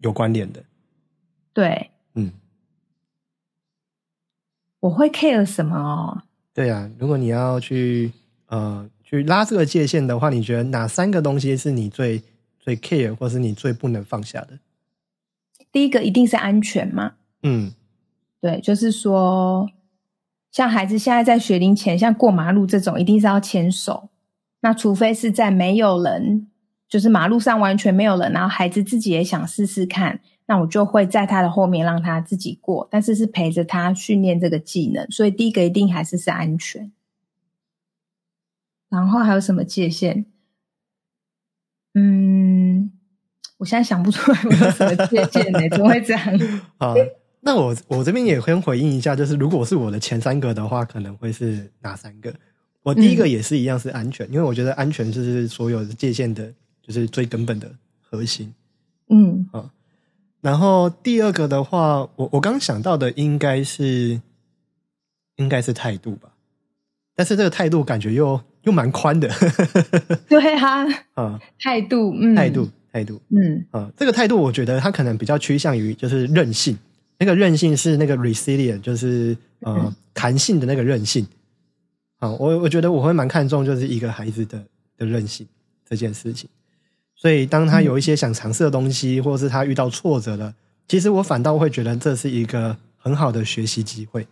[0.00, 0.62] 有关联的。
[1.52, 2.32] 对，嗯，
[4.80, 6.22] 我会 care 什么哦？
[6.52, 8.12] 对啊，如果你要去
[8.48, 8.88] 呃。
[9.08, 12.20] 去拉这个界限的话，你觉得哪三个东西是你最
[12.58, 14.58] 最 care，或是你最不能放下的？
[15.70, 17.12] 第一个一定是安全嘛？
[17.44, 17.72] 嗯，
[18.40, 19.68] 对，就是说，
[20.50, 24.08] 像孩子现在在学龄前，像过马路这种，一定是要牵手。
[24.60, 26.48] 那除非是在没有人，
[26.88, 35.08] 就是马路上完全没有人，然后孩子自己也想试试看，那我就会在他的后面让他自己过，但是是陪着他训练这个技能。
[35.12, 36.90] 所以第一个一定还是是安全。
[38.88, 40.26] 然后还有什么界限？
[41.94, 42.92] 嗯，
[43.56, 45.58] 我现在想不出来有什么界限呢？
[45.70, 46.38] 怎么会这样？
[46.78, 46.94] 啊，
[47.40, 52.34] 那我我这边也先回应一下，就是如果是我的前三个的话，可能会是哪三个？
[52.82, 58.54] 我第一个也是一样是安全，因为我觉得安全就是所有的界限的，就是最根本的核心。
[59.08, 59.70] 嗯啊，
[60.40, 64.20] 然后第二个的话，我我刚想到的应该是
[65.36, 66.34] 应该是态度吧，
[67.14, 68.40] 但是这个态度感觉又。
[68.66, 69.28] 又蛮宽的，
[70.28, 76.76] 对啊，啊，态度，嗯，态度，态度，嗯，啊，这个态度，我觉得他可能比较趋向于就是韧性，
[77.18, 81.24] 那个韧性是那个 resilient，就是呃弹性的那个韧性，
[82.18, 84.60] 啊，我我觉得我会蛮看重就是一个孩子的
[84.98, 85.46] 的韧性
[85.88, 86.50] 这件事情，
[87.14, 90.52] 所以当他有一些想尝试的东西，或者是他遇到挫折了，
[90.88, 94.26] 其实我反倒会觉得这是一个很好的学习机会。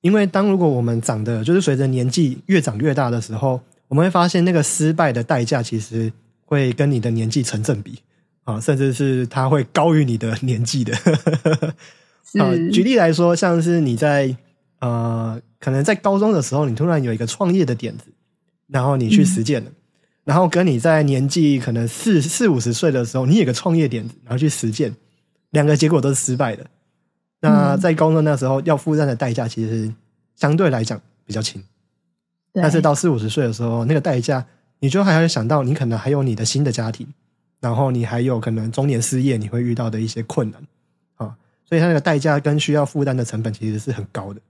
[0.00, 6.12] 因为当如果我们长得就是随着年纪越长越大的时候，我们会发现那个失败的代价其实
[6.44, 7.98] 会跟你的年纪成正比
[8.44, 10.96] 啊，甚至是它会高于你的年纪的。
[12.38, 14.36] 啊，举例来说，像是你在
[14.80, 18.04] 呃，可能在高中的时候，你突然有一个创业的点子，
[18.68, 19.70] 然后你去实践了，
[20.24, 24.94] 然后跟你在年纪可能四四五十岁的时候，你有个创业点子，然后去实践，
[25.50, 26.64] 两个结果都是失败的。
[27.40, 29.92] 那在高中那时候要负担的代价，其实
[30.34, 31.62] 相对来讲比较轻。
[32.52, 34.44] 但是到四五十岁的时候，那个代价，
[34.80, 37.06] 你就还要想到，你可能还有你的新的家庭，
[37.60, 40.60] 然后你还有可能中年失业，你会遇到的一些困难
[41.16, 41.36] 啊。
[41.64, 44.40] 所以它那个代价跟需要负担的成本其实是很高的。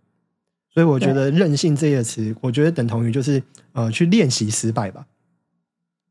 [0.73, 5.07] 所以我觉得“任性”这个词，我觉得等同于就是呃，去练习失败吧。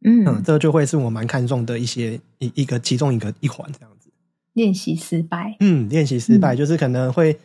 [0.04, 3.97] 嗯，这就会是我蛮看重的一些一一个其中一个一环这样子。
[4.58, 7.38] 练习失败，嗯，练习失败就是可能会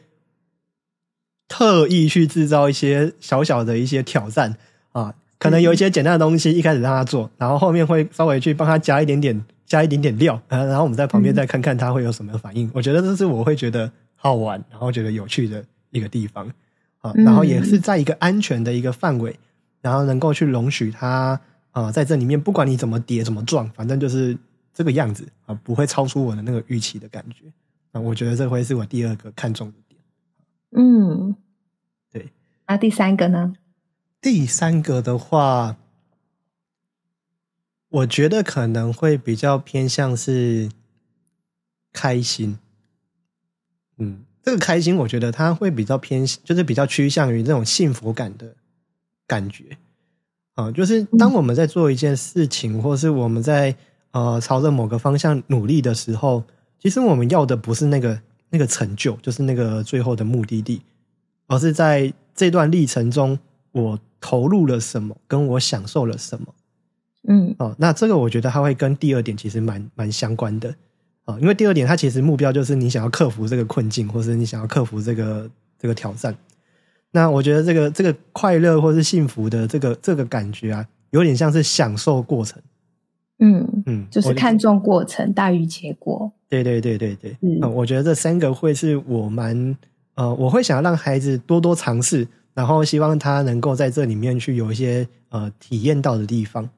[1.46, 4.56] 特意去制造一些小小的一些挑战
[4.92, 12.70] 啊，可能有一些简单的东西一开始让他做，然后后面会稍微去帮他加一点点，加一点点料，然后我们在旁边再看看他会有什么反应。
[12.72, 16.50] 我觉得这是我会觉得好玩，然后觉得有趣的一个地方
[17.02, 19.36] 啊，然后也是在一个安全的一个范围，
[19.82, 21.38] 然后能够去容许他
[21.72, 24.34] 啊在这里面，不管你怎么跌怎么撞，反正就是
[24.72, 27.44] 这个样子啊，不会超出我的那个预期的感觉
[27.92, 30.00] 啊，我觉得这会是我第二个看重的点。
[30.70, 31.36] 嗯，
[32.10, 32.30] 对。
[32.66, 33.54] 那第三个呢？
[34.20, 35.76] 第三个的话。
[37.92, 40.70] 我觉得可能会比较偏向是
[41.92, 42.58] 开心，
[43.98, 48.56] 嗯，这个开心，我觉得它会比较偏，就是比较趋向于这种幸福感的
[49.26, 49.76] 感觉
[50.54, 53.76] 啊，就是当我们在做一件事情，或是我们在
[54.12, 56.44] 呃朝着某个方向努力的时候，
[56.78, 58.18] 其实我们要的不是那个
[58.50, 60.82] 那个成就，就是那个最后的目的地，
[61.48, 63.38] 而是在这段历程中，
[63.72, 66.46] 我投入了什么，跟我享受了什么。
[67.28, 70.74] 嗯，哦，那这个我觉得它会跟第二点其实蛮蛮相关的
[71.24, 75.48] 啊，因为第二点它其实目标就是你想要克服这个困境，或是你想要克服这个
[75.78, 76.36] 这个挑战。
[77.12, 82.60] 那我觉得这个这个快乐或是幸福的这个这个感觉啊，有点像是享受过程。
[83.42, 86.30] 嗯嗯，就是看重过程大于结果。
[86.48, 89.76] 对对对对对，嗯，我觉得这三个会是我蛮
[90.14, 96.68] 呃，我会想要让孩子多多尝试，然后希望他能够在这里面去有一些呃体验到的地方。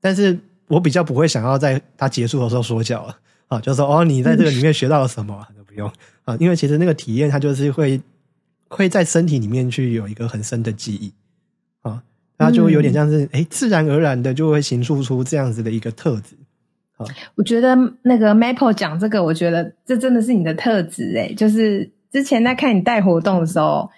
[0.00, 5.46] 但是我比较不会想要在他结束的时候说教了啊，就说哦，你在这个里面学到了什么？
[5.56, 5.90] 都不用
[6.24, 8.00] 啊，因为其实那个体验它就是会
[8.68, 11.21] 会在身体里面去有一个很深的记忆啊，
[12.38, 16.36] 它就有点像是哎，自然而然的就会形塑出这样子的一个特质
[16.96, 17.04] 好。
[17.34, 23.90] 我觉得那个 Maple 讲这个，我觉得这真的是你的特质哎，就是之前在看你带活动的时候。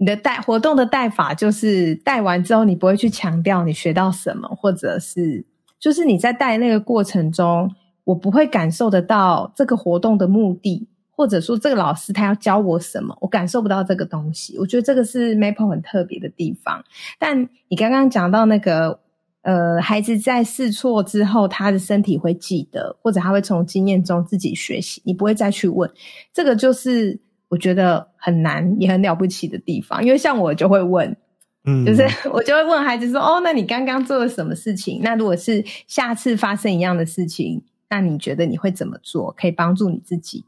[0.00, 5.44] 你的带活动的带法就是带完之后，你不会去强调你学到什么，或者是
[5.80, 7.68] 就是你在带那个过程中，
[8.04, 10.86] 我不会感受得到这个活动的目的，
[11.18, 14.56] 或者说这个老师他要教我什么，我感受不到这个东西。
[14.58, 16.84] 我觉得这个是 Maple 很特别的地方。
[17.18, 19.00] 但你刚刚讲到那个
[19.42, 25.90] 呃，孩子在试错之后，他的身体会记得，或者他会从经验中自己学习，你不会再去问，
[26.32, 27.20] 这个就是。
[27.50, 31.16] 我觉得很难，也很了不起的地方，因为像我就会问，
[31.64, 35.00] 嗯， 就是 我就会问孩子说：“哦，那你刚刚做了什么事情？
[35.02, 39.32] 那如果是下次发生一样的事情，那你觉得你会怎么做？
[39.32, 40.44] 可以帮助你自己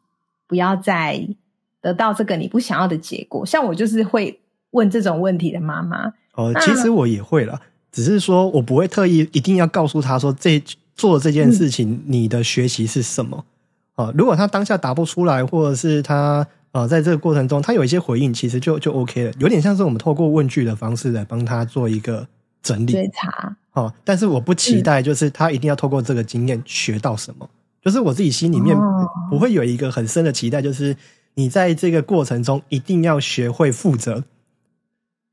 [0.50, 1.26] 不要再
[1.80, 4.38] 得到这个你不想要的结果？”像我就是会
[4.72, 6.12] 问这种问题的妈妈。
[6.34, 7.58] 哦，其实我也会了，
[7.90, 10.62] 只是说我不会特意一定要告诉他说这
[10.94, 13.46] 做这件事情你的学习是什么
[13.94, 14.12] 啊？
[14.14, 16.46] 如果他当下答不出来，或者是他。
[16.72, 22.24] 啊，在这个过程中，他有一些回应，其实就就 OK 了，有点像是我们透过问句的方式来帮他做一个
[22.62, 23.56] 整理、追查。
[23.72, 27.50] 哦，但是我不期待，就是他一定要透过这个经验学到什么，
[27.82, 28.76] 就是我自己心里面
[29.30, 30.96] 不会有一个很深的期待，就是
[31.34, 34.24] 你在这个过程中一定要学会负责。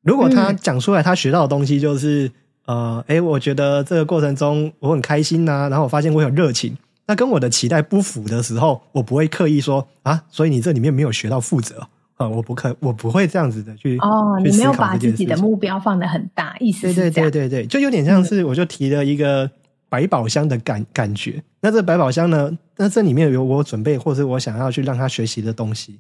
[0.04, 2.32] 如果他讲出来，他学到的东西就是，
[2.66, 6.78] 呃，哎，我觉得这个过程中我很开心呐，然后我发现我有热情。
[7.08, 19.50] 那跟我的期待不符的时候，我不会刻意说啊，所以你这里面没有学到负责啊，我不可，我不会这样子的去哦，你没有把自己的目标放得很大，意思对对对对对，就有点像是我就提了一个
[19.90, 21.44] 百宝箱的感感觉。
[21.62, 26.00] 那这百宝箱呢，那这里面有我准备或者我想要去让他学习的东西，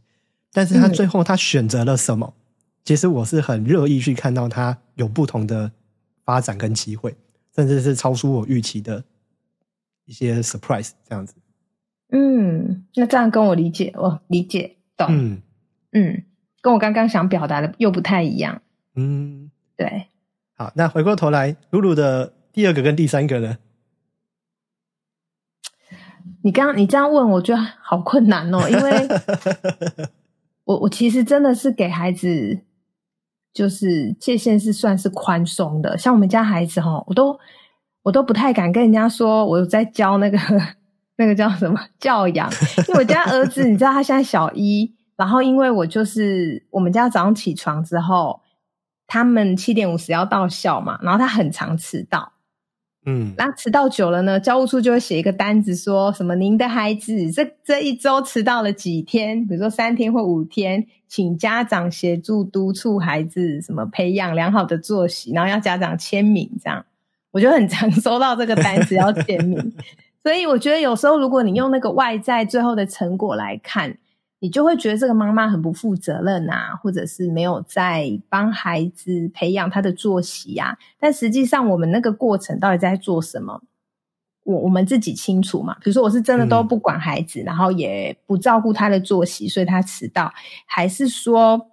[0.51, 2.33] 但是他最后他选择了什么？
[2.83, 5.71] 其实我是很乐意去看到他有不同的
[6.23, 7.15] 发展跟机会，
[7.55, 9.03] 甚至是超出我预期的。
[10.09, 11.33] 一些 surprise 这样子，
[12.13, 15.41] 嗯，那这样跟我理解，我理解懂，嗯
[15.91, 16.23] 嗯，
[16.61, 18.61] 跟我刚刚想表达的又不太一样，
[18.95, 20.07] 嗯，对。
[20.55, 23.57] 好，那回过头来，露露的第二个跟第三个呢？
[26.43, 29.07] 你刚刚你这样问，我觉得好困难哦，因为
[30.65, 32.59] 我我其实真的是给孩子，
[33.53, 37.39] 就是界限是算是宽松的，像我们家孩子哈，我都。
[38.03, 40.37] 我都不太敢跟人家说我在教那个
[41.17, 42.49] 那个叫什么教养，
[42.87, 48.39] 因为我家儿子你知道他现在小一，然后因为我就是我们家早上起床之后，
[49.07, 52.31] 他们七点五十要到校嘛，然后他很常迟到，
[53.09, 66.85] 嗯，那迟到久了呢，教务处就会写一个单子，说什么您的孩子这这一周迟到了几天，比如说三天或五天，请家长协助督促孩子什么培养良好的作息，然后要家长签名这样。
[67.31, 69.73] 我就很常收到这个单子要签名，
[70.21, 73.97] 所以我觉得有时候如果你用那个外在最后的成果来看，
[74.39, 80.77] 你就会觉得这个妈妈很不负责任啊，或者是没有在帮孩子培养他的作息啊。
[80.99, 83.61] 但实际上，我们那个过程到底在做什么？
[84.43, 85.75] 我我们自己清楚嘛。
[85.81, 90.31] 比如说，我是真的都不管孩子，然后也不照顾他的作息，所以他迟到，
[90.65, 91.69] 还是说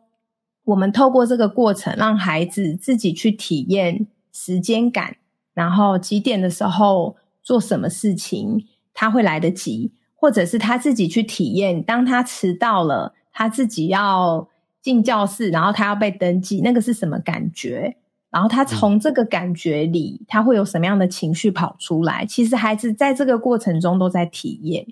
[0.64, 5.18] 我们透过这个过程，让孩子自己去体验时间感，
[5.52, 9.92] 然后几点的时候做什么事情他会来得及，
[10.24, 14.48] 或者是他自己去体验，当他迟到了，他自己要
[14.80, 17.98] 进教室，然后他要被登记，那个是什么感觉？
[18.30, 22.24] 然后他从这个感觉里，他会有什么样的情绪跑出来？
[22.24, 24.86] 其实孩子在这个过程中都在体验，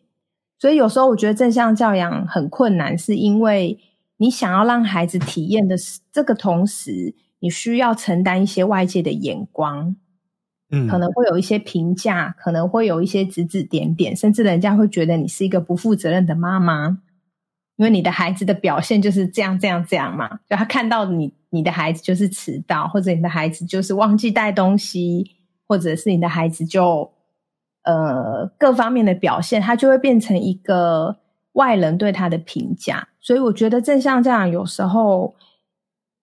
[0.58, 3.78] 所以有时候我觉得正向教养很困难，是因为
[4.18, 9.96] 你想要让孩子体验的是这个同时，你需要承担一些外界的眼光，
[10.88, 16.98] 可能会有一些评价，可能会有一些指指点点，甚至人家会觉得你是一个不负责任的妈妈。
[17.76, 25.32] 因为你的孩子的表现就是这样这样这样嘛，就他看到你你的孩子就是迟到，或者你的孩子就是忘记带东西，
[25.66, 27.10] 或者是你的孩子就
[27.82, 31.16] 呃各方面的表现，他就会变成一个
[31.54, 33.08] 外人对他的评价。
[33.20, 35.34] 所以我觉得正向这样有时候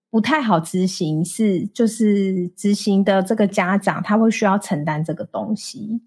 [0.10, 6.02] 不太好执行，是就是执行的这个家长他会需要承担这个东西。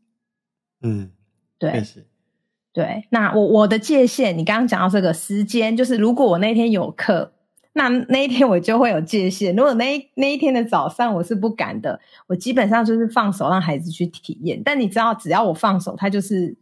[0.83, 1.11] 嗯，
[1.59, 1.83] 对。
[2.75, 7.35] 对，那我我的界限，你刚刚讲到这个时间，就是如果我那天有课，
[7.75, 9.55] 那那一天我就会有界限。
[9.55, 14.63] 如果那那一天的早上我是不敢的，我基本上就是放手让孩子去体验。
[14.65, 16.57] 但你知道，只要我放手，他就是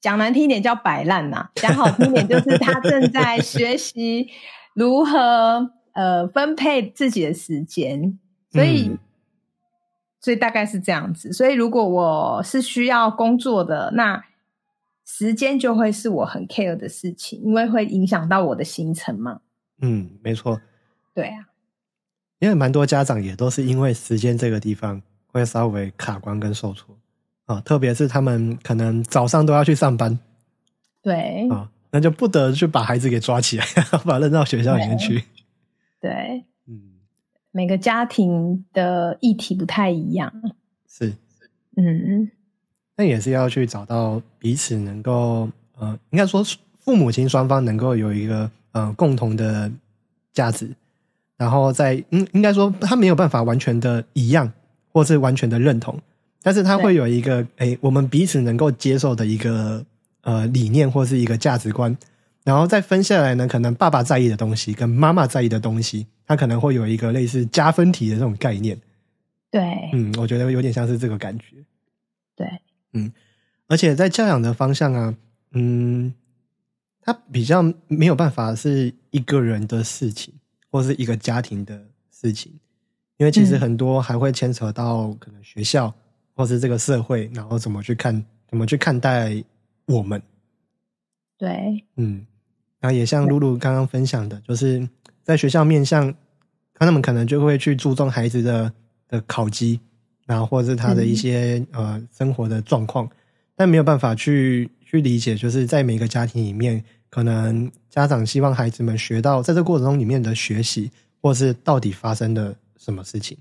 [0.00, 4.28] 讲难听一点叫摆烂呐，讲好听点就是他正在学习
[4.72, 8.18] 如何呃分配自己的时间。
[8.50, 8.98] 所以，
[10.20, 11.32] 所以大概是这样子。
[11.32, 14.22] 所以如果我是需要工作的，那
[15.06, 19.40] 时间就会是我很 care 的事情，因为会影响到我的行程嘛。
[19.80, 20.60] 嗯，没错。
[21.14, 21.48] 对啊，
[22.40, 26.94] 因为蛮多家长也都是因为时间这个地方会稍微卡关跟受挫
[27.46, 30.18] 啊，特别是他们可能早上都要去上班，
[31.02, 33.64] 对啊，那就不得去把孩子给抓起来，
[34.04, 35.24] 把他扔到学校里面去。
[36.02, 36.80] 对，嗯，
[37.52, 40.30] 每个家庭的议题不太一样，
[40.86, 41.14] 是，
[41.76, 42.30] 嗯。
[42.94, 45.48] 那也是要去找到彼此能够
[45.78, 46.44] 呃，应该说
[46.80, 49.72] 父母亲双方能够有一个呃共同的
[50.34, 50.68] 价值，
[51.38, 54.52] 然后在嗯，应该说他没有办法完全的一样，
[54.92, 55.98] 或是完全的认同，
[56.42, 59.82] 但是他会有一个哎，我们彼此能够接受的一个
[60.20, 61.96] 呃理念或是一个价值观，
[62.44, 68.80] 然后再分下来呢，可能爸爸在意的东西跟妈妈在意的东西，他可能会有一个类似加分题的这种概念。
[69.50, 71.56] 对，嗯，我觉得有点像是这个感觉。
[72.34, 72.46] 对。
[72.94, 73.12] 嗯，
[73.68, 75.14] 而且在教养的方向啊，
[75.52, 76.12] 嗯，
[77.00, 80.34] 他比较没有办法是一个人的事情，
[80.70, 82.52] 或是一个家庭的事情，
[83.18, 85.94] 因为其实很多还会牵扯到可能学校
[86.34, 89.42] 或是这个社会，然后怎么去看，怎么去看待
[89.86, 90.20] 我们。
[91.38, 92.26] 对，嗯，
[92.82, 94.86] 然后也像露露刚刚分享的，就是
[95.22, 96.14] 在学校面向，
[96.74, 98.70] 他们可能就会去注重孩子的
[99.08, 99.80] 的考绩。
[100.24, 103.10] 然后或者是他的一些呃生活的状况，
[103.56, 113.36] 但没有办法去去理解，就是在每个家庭里面，可能家长希望孩子们学到在这过程中里面的学习，或是到底发生了什么事情。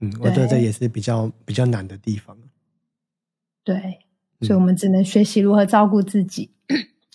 [0.00, 2.36] 嗯，我觉得这也是比较比较难的地方。
[3.64, 3.98] 对，
[4.42, 6.50] 所以我们只能学习如何照顾自己，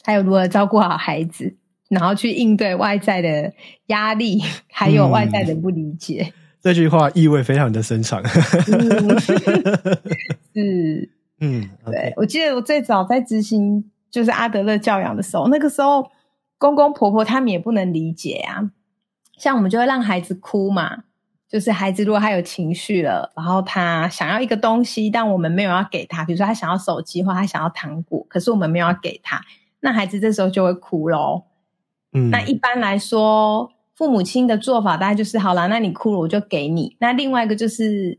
[0.04, 1.56] 还有如何照顾好孩子，
[1.90, 3.52] 然后去应对外在的
[3.88, 6.34] 压力，还有外在的不理解。
[6.62, 8.24] 这句话意味非常的深长。
[10.54, 16.10] 是，嗯，对，我记得我最早在执行就是阿德勒教养的时候，那个时候
[16.58, 18.70] 公公婆婆他们也不能理解啊。
[19.38, 21.04] 像我们就会让孩子哭嘛，
[21.50, 29.42] 就是孩子如果他有情绪了，然后他想要一个东西，但我们没有要给他，比如说他想要手机或他想要糖果，可是我们没有要给他，
[29.84, 31.44] 那孩子这时候就会哭喽。
[32.12, 33.70] 嗯，那一般来说。
[33.96, 36.98] 父母亲的做法大概就是好了，那你哭了我就给你。
[37.00, 38.18] 那另外一个就是，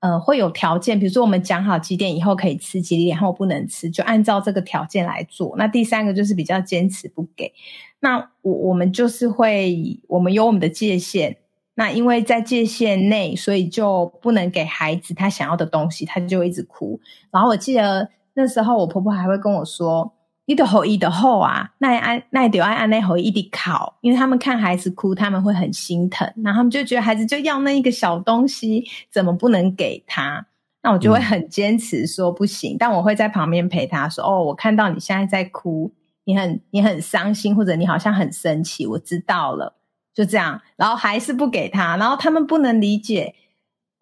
[0.00, 5.54] 呃，会有条件，比如说我们讲好几点以后可以吃，几点后不能吃，就按照这个条件来做。
[5.58, 7.52] 那第三个就是比较坚持不给。
[8.00, 11.36] 那我我们就是会，我们有我们的界限。
[11.74, 16.98] 那因为在界限内，所以就不能给孩子他想要的东西，他就一直哭。
[17.30, 20.14] 然后我记得那时候我婆婆还会跟我说。
[20.52, 30.46] 你的吼一的吼啊，那按那得按按那吼一的考，因为他们看孩子哭，他们会很心疼，然后他们就觉得孩子就要那一个小东西，怎么不能给他？
[30.82, 35.90] 那我就会很坚持说不行，但我会在旁边陪他说：“哦，我看到你现在在哭，
[36.24, 39.76] 你很你很伤心，或者你好像很生气，我知道了。”
[40.12, 43.34] 就这样，然后还是不给他，然后他们不能理解。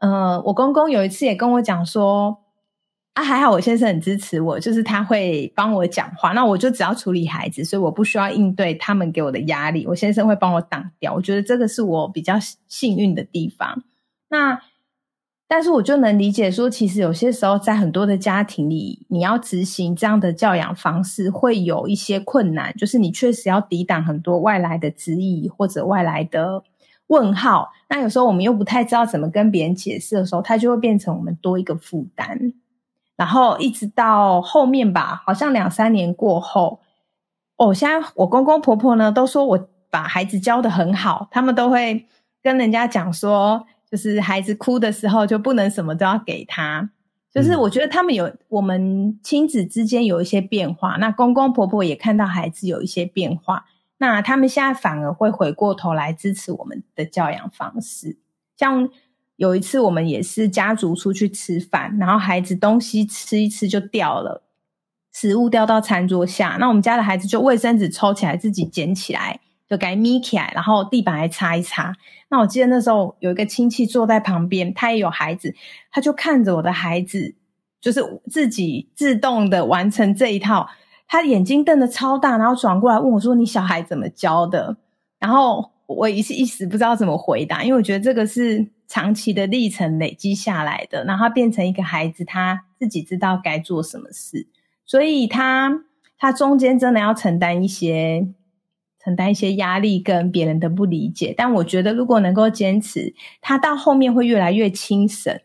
[0.00, 2.38] 呃，我公公有一次也跟我讲说。
[3.14, 11.12] 啊，还好我先生很支持我，就是他会帮我讲话，那我就只要处理孩子，所以我不需要应对他们给我的压力，我先生会帮我挡掉。
[11.12, 12.38] 我觉得这个是我比较
[12.68, 13.82] 幸运的地方。
[14.28, 14.60] 那
[15.48, 26.62] 但是我就能理解说，其实有些时候在很多的家庭里，你要执行这样的教养方式，会有一些困难，就是你确实要抵挡很多外来的质疑或者外来的
[27.08, 27.72] 问号。
[27.88, 32.52] 那有时候我们又不太知道怎么跟别人解释的时候，它就会变成我们多一个负担。
[33.20, 36.80] 然后一直到后面吧，好像两三年过后，
[37.58, 42.06] 哦，现在我公公婆婆呢都说我把孩子教的很好，他们都会
[42.42, 46.88] 跟人家讲说，就是孩子哭的时候就不能什么都要给他，
[47.30, 53.66] 就是我觉得他们有我们亲子之间有一些变化，那公公婆婆也看到孩子有一些变化，
[53.98, 58.16] 那他们现在反而会回过头来支持我们的教养方式，
[58.56, 58.88] 像。
[59.40, 64.42] 有一次，我们也是家族出去吃饭，然后孩子东西吃一吃就掉了，
[65.14, 66.58] 食物掉到餐桌下。
[66.60, 71.96] 那我们家的孩子就卫生纸抽起来自己捡起来，就给咪起来，然后地板还擦一擦。
[72.28, 75.54] 那我记得那时候有一个亲戚坐在旁边，他也有孩子，
[75.90, 77.34] 他就看着我的孩子，
[77.80, 80.68] 就是自己自动的完成这一套，
[81.08, 84.76] 他眼睛瞪得超大，然后转过来问我说：“你小孩怎么教的？”
[85.18, 88.68] 然后我也是一时不知道怎么回答，因为我觉得这个是。
[88.90, 94.48] 长期的历程累积下来的，然后变成一个孩子，他自己知道该做什么事，
[94.84, 95.84] 所以他
[96.18, 98.26] 他中间真的要承担一些
[99.02, 101.32] 承担一些压力跟别人的不理解。
[101.36, 105.40] 但我觉得，如果能够坚持，他到后面会越来越轻省，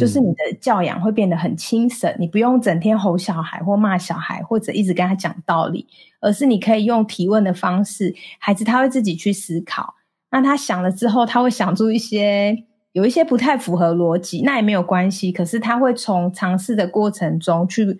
[0.00, 5.86] 就是你的教养会变得很轻省，你不用整天吼小孩或骂小孩，或者一直跟他讲道理，
[6.20, 9.94] 而是你可以用提问的方式，孩子他会自己去思考。
[10.32, 15.32] 那他想了之后，他会想出一些有一些不太符合逻辑，那也没有关系。
[15.32, 17.98] 可是他会从尝试的过程中去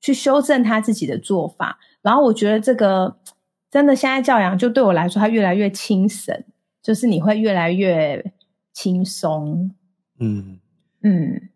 [0.00, 1.78] 去修正他自己的做法。
[2.02, 3.16] 然后我觉得这个
[3.70, 6.44] 真的现在教养就对我来说，他越来越轻省，
[6.82, 8.32] 就是你会越来越
[8.74, 9.70] 轻松。
[10.18, 10.58] 嗯
[11.02, 11.48] 嗯，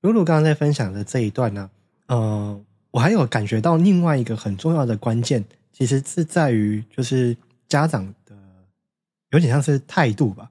[0.00, 1.70] 露露刚刚在分享的这一段呢，
[2.08, 2.60] 呃，
[2.90, 7.36] 我还有感觉到另外一个很重要的关键，其实是在于就是
[7.68, 8.12] 家长。
[9.30, 10.50] 有点像是态度吧，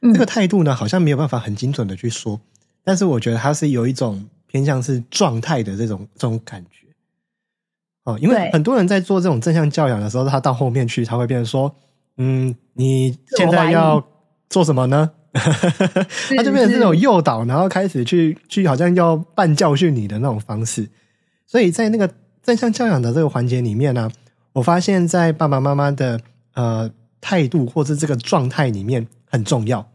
[0.00, 2.40] 这个态度呢，好像没有办法很精准的去说，
[2.82, 6.86] 但是我觉得它是有一种偏向是状态的这种这种感觉。
[8.04, 11.72] 哦，因为很多人在做这种正向教养的时候，他到后面去，他会变成说
[12.16, 14.04] ：“嗯，你现在要
[14.48, 20.88] 做什么呢？” 他就变成这种诱导，然后开始去去好像要半教训你的那种方式。
[21.46, 24.10] 所以在那个正向教养的这个环节里面呢，
[24.54, 26.20] 我发现，在爸爸妈妈的
[26.54, 26.90] 呃。
[27.20, 29.86] 态度或是这个状态里面很重要。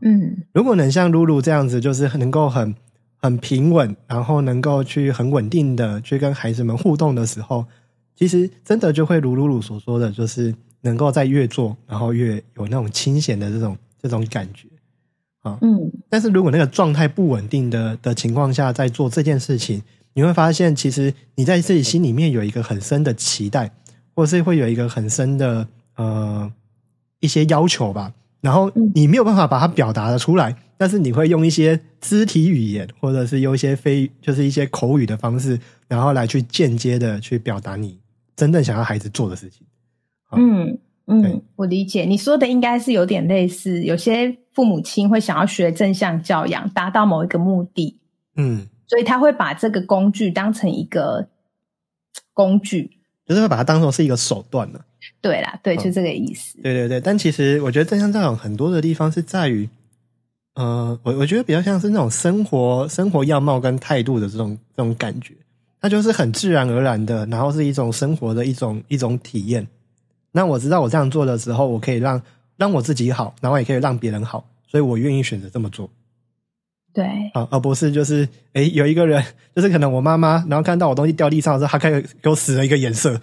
[0.00, 2.74] 嗯，如果能像露露这样子，就是能够很
[3.16, 7.64] 很平稳，然后能够去很稳定的去跟孩子们互动的时候，
[8.14, 14.68] 其实真的就会如露露所说的，就是能够在越做，然后越有那种清闲的这种这种感觉
[15.40, 15.56] 啊。
[15.62, 19.80] 嗯，但是如果那个状态不稳定的的情况下，在做这件事情，
[20.12, 23.70] 你会发现，其实你在自己心里面有一个很深的期待，
[24.14, 25.66] 或是会有一个很深的。
[25.96, 26.52] 呃，
[27.20, 37.98] 一些要求吧，然后你没有办法把它表达的出来，但是你会用一些肢体语言，或者是用一些非就是一些口语的方式，然后来去间接的去表达你
[38.36, 39.66] 真正想要孩子做的事情。
[40.32, 42.04] 嗯嗯，我理解。
[42.04, 48.00] 你说的应该是有点类似，有些父母亲会想要学正向教养，达到某一个目的，
[48.36, 51.28] 嗯，所以他会把这个工具当成一个
[52.32, 52.93] 工具，
[53.26, 54.84] 就是会把它当做是一个手段了。
[55.20, 56.58] 对啦，对，就这个意思。
[56.62, 59.68] 对对对，但其实我觉得正向教养很多的地方是在于，
[60.54, 65.34] 呃，我我觉得比较像是那种生活生活样貌跟态度的这种这种感觉，
[65.80, 69.66] 它就是很自然而然的，然后是一种生活的一种一种体验。
[70.32, 72.20] 那我知道我这样做的时候，我可以让
[72.56, 75.88] 让我自己好，然后也可以让别人好，所以我愿意选择这么做。
[76.94, 79.20] 对，啊，而不是就是，哎，有一个人，
[79.52, 83.20] 就是可能我妈妈，然后看到我东西掉地上的时候，她开始给我使了一个眼色，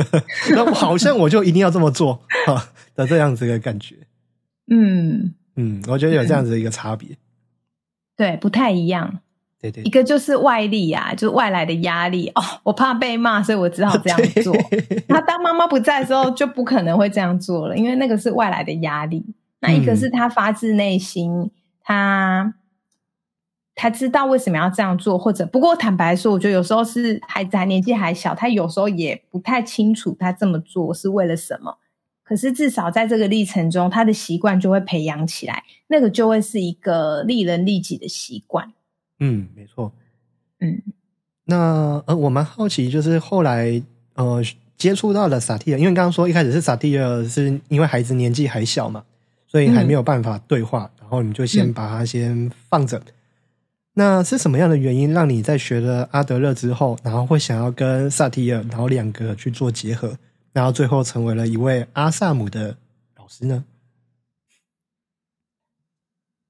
[0.54, 3.96] 那好像我就一定要这么做啊的这样子的感觉。
[4.70, 7.16] 嗯嗯，我觉得有这样子的一个差别，
[8.14, 9.20] 对，不太一样。
[9.58, 14.54] 对对，一个就是外力啊，就是外来的压力哦，我怕被骂，所以我只好这样做。
[15.08, 19.24] 那当妈妈不在的时候，就不可能会这样做了，因为那个是外来的压力。
[19.60, 21.50] 那一个是他发自内心，
[21.82, 22.52] 他。
[23.74, 31.78] 他知道为什么要这样做，或者不过坦白说，我觉得有时候是孩子还年纪还小，他有时候也不太清楚他这么做是为了什么。
[32.22, 38.72] 可是至少在这个历程中，他的习惯就会培养起来，那个就会是一个利人利己的习惯。
[39.18, 39.92] 嗯，没错。
[40.60, 40.80] 嗯，
[41.44, 43.82] 那呃，我蛮好奇，就是后来
[44.14, 44.40] 呃
[44.78, 49.04] 接触到了萨提尔，因为刚刚说一开始是萨提尔，是因为孩子年纪还小嘛，
[49.46, 53.02] 所以还没有办法对话，然后你就先把他先放着。
[53.96, 60.18] 那是什么样的原因让你在学了阿德勒之后，然后会想要跟萨提尔，然后两个去做结合，
[60.52, 62.76] 然后最后成为了一位阿萨姆的
[63.16, 63.64] 老师呢？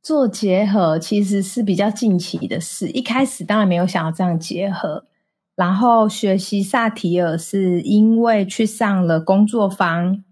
[0.02, 5.06] 做结合其实是比较近期的事，一开始当然没有想要这样结合。
[5.54, 10.24] 然后学习萨提尔是因为去上了工作坊，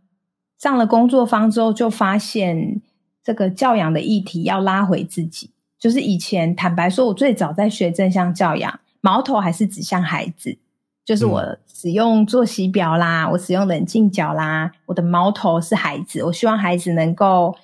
[0.58, 2.82] 上了工作坊之后就发现
[3.22, 5.51] 这个教养的议题要拉回自己。
[5.82, 10.56] 就是以前坦白说，我最早在学正向教养，矛头还是指向孩子。
[11.04, 16.22] 就是我使用作息表啦，我使用冷静角啦，我的矛头是孩子。
[16.22, 17.56] 我希望孩子能够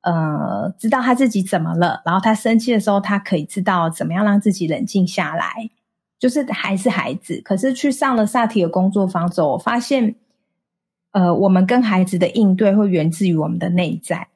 [0.00, 5.68] 呃知道他自己怎么了，然后他生气的时候，他可以知道怎么样让自己冷静下来。
[6.18, 10.14] 就是还是孩子，可是去上了萨提的工作坊之后，我发现，
[11.12, 14.29] 呃，我们跟孩子的应对会源自于我们的内在。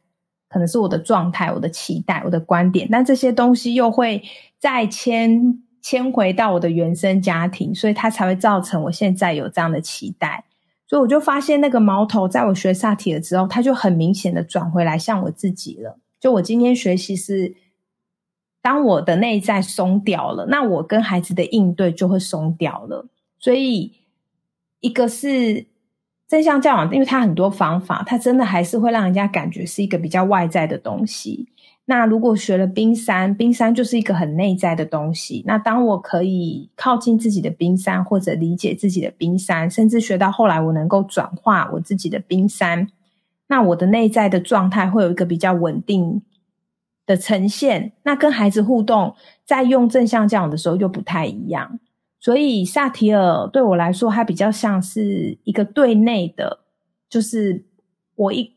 [0.54, 4.22] 可能是我的状态、我的期待、我的观点，但这些东西又会
[4.56, 10.44] 再牵牵回到我的原生家庭，所以它才会造成我现在有这样的期待。
[10.86, 15.98] 所以我就发现那个矛头，在我学萨提了之后，它就很明显的转回来像我自己了。
[16.20, 17.56] 就我今天学习是，
[18.62, 23.08] 当我的内在松掉了，那我跟孩子的应对就会松掉了。
[23.40, 23.94] 所以
[24.78, 25.66] 一个是。
[26.26, 31.48] 正向教养，因为它很多方法，它真的还是会让人家感觉是一个比较外在的东西。
[31.86, 35.44] 那如果学了冰山，冰山就是一个很内在的东西。
[35.46, 42.88] 那当我可以靠近自己的冰山，或者理解自己的冰山，甚至学到后来我能够转化我自己的冰山，
[43.48, 46.22] 那我的内在的状态会有一个比较稳定
[47.04, 47.92] 的呈现。
[48.04, 49.14] 那跟孩子互动，
[49.44, 51.78] 在用正向教养的时候又不太一样。
[52.24, 56.60] 所以萨提尔对我来说，它比较像是一个对内的，
[57.06, 57.66] 就是
[58.14, 58.54] 我一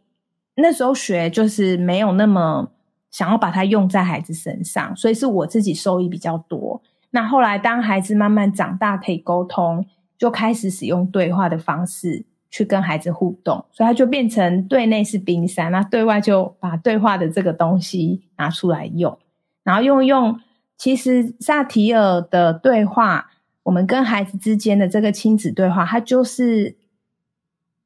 [0.55, 2.71] 那时候学，就是没有那么
[3.11, 6.81] 想要把它用在孩子身上，所以是我自己收益比较多。
[7.09, 9.85] 那后来当孩子慢慢长大，可以沟通，
[10.17, 19.19] 就开始使用对话的方式去跟孩子互动，所以它就变成对内是冰山，那对外就把对话的这个东西拿出来用，
[19.65, 20.39] 然后用用。
[20.77, 23.31] 其实萨提尔的对话。
[23.67, 26.77] 我们跟孩子之间的这个亲子对话，它就是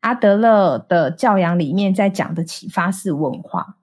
[0.01, 3.77] 阿德勒的教养里面在讲的启发式文化。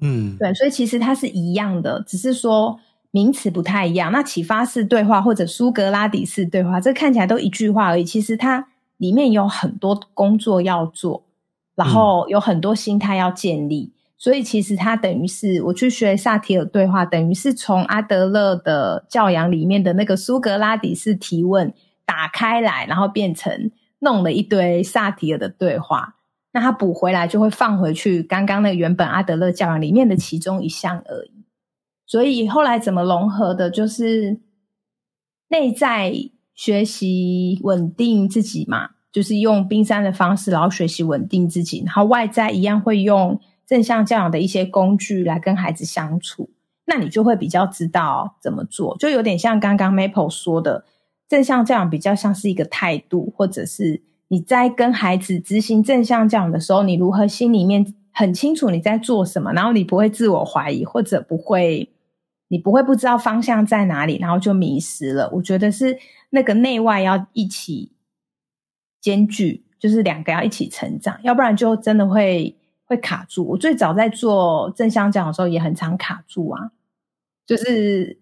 [0.00, 2.78] 嗯，对，所以其实它是一样的，只是说
[3.10, 4.12] 名词不太一样。
[4.12, 8.68] 那启发式对话或者苏格拉底式对话，这看起来都一句话而已，其实它
[8.98, 11.24] 里面有很多工作要做，
[11.74, 13.92] 然后有很多心态要建立。
[14.24, 21.74] 所以其实他等于是我去学萨提尔对话，等于是从阿德勒的教养里面的那个苏格拉底式提问
[22.06, 26.16] 打开来，然后变成弄了一堆萨提尔的对话。
[26.54, 31.44] 那他补回来就会放回去刚刚那原本阿德勒教养里面的其中一项而已。
[32.06, 34.40] 所以后来怎么融合的，就是
[35.48, 36.14] 内在
[36.54, 43.38] 学习稳定自己嘛，就是用冰山的方式，然后学习稳定自己，然后外在一样会用。
[43.66, 46.50] 正向教养的一些工具来跟孩子相处，
[46.84, 50.84] 那你就会比较知道怎么做，就有点像刚刚 Maple 说的，
[51.28, 61.90] 正向教养比较像是一个态度，或者是你在跟孩子执行正向教养的时候，你如何心里面很清楚你在做什么，然后你不会自我怀疑，或者不会
[62.48, 65.30] 你不会不知道方向在哪里，然后就迷失了。
[65.32, 65.98] 我觉得是
[66.28, 67.92] 那个内外要一起
[69.00, 72.54] 兼具，就是两个要一起成长，要不然就真的会。
[72.94, 73.46] 会卡住。
[73.46, 76.70] 我最早在做正向讲的时候，也很常卡住啊，
[77.46, 78.18] 就是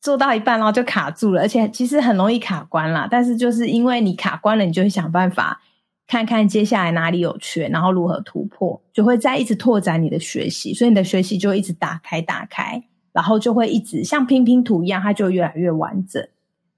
[0.00, 3.06] 做到一半然后就卡住了，而且其实很容易卡关啦。
[3.10, 5.60] 但是就是因为你卡关了，你就会想办法
[6.06, 16.26] 看看接下来哪里有缺，然后如何突破，就会再一直拓展你的学习，所以你的学习就一直打开打开，然后就会一直像拼拼图一样，它就越来越完整。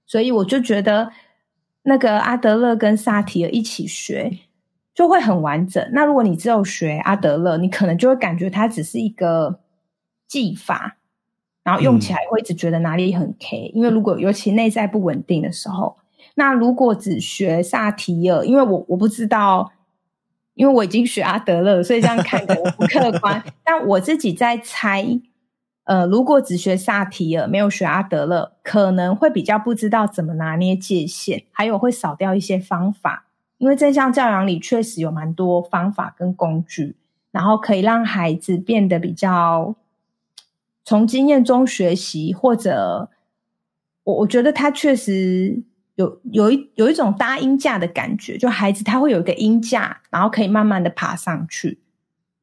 [0.05, 1.11] 所以我就觉得
[1.83, 4.37] 那个阿德勒跟萨提尔一起学。
[4.97, 5.87] 就会很完整。
[5.91, 9.59] 那如果你只有学阿德勒，你可能就会感觉它只是一个
[10.27, 10.97] 技法，
[11.63, 13.71] 然后用起来会一直觉得哪里很 K。
[13.75, 15.97] 因为如果尤其内在不稳定的时候，
[16.33, 19.71] 那如果只学萨提尔，因为我我不知道，
[20.55, 23.43] 因为我已经学阿德勒，所以这样看可能不客观。
[23.63, 25.05] 但我自己在猜，
[25.83, 33.25] 呃，如果只学萨提尔，没有学阿德勒，可能会比较不知道怎么拿捏界限，还有会少掉一些方法。
[33.57, 36.95] 因为正向教养里确实有蛮多方法跟工具，
[37.31, 39.75] 然后可以让孩子变得比较
[40.83, 43.09] 从经验中学习，或者
[44.03, 45.61] 我我觉得他确实
[45.95, 51.79] 有有一有一种搭音架的感觉，就孩子他会有一个音架，然后可以慢慢的爬上去。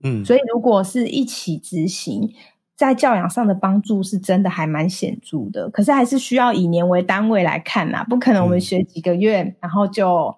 [0.02, 2.34] 嗯，所以如果是一起执行，
[2.76, 5.70] 在教养上的帮助是真的还蛮显著的。
[5.70, 10.36] 可是还是需要以年为单位来看呐，不可能我们学几个月，然后就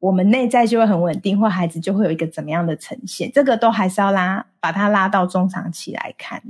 [0.00, 6.42] 我们内在就会很稳定，或孩子就会有一个怎么样的呈现，这个都还是要拉把它拉到中长期来看。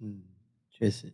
[0.00, 0.22] 嗯，
[0.70, 1.12] 确实，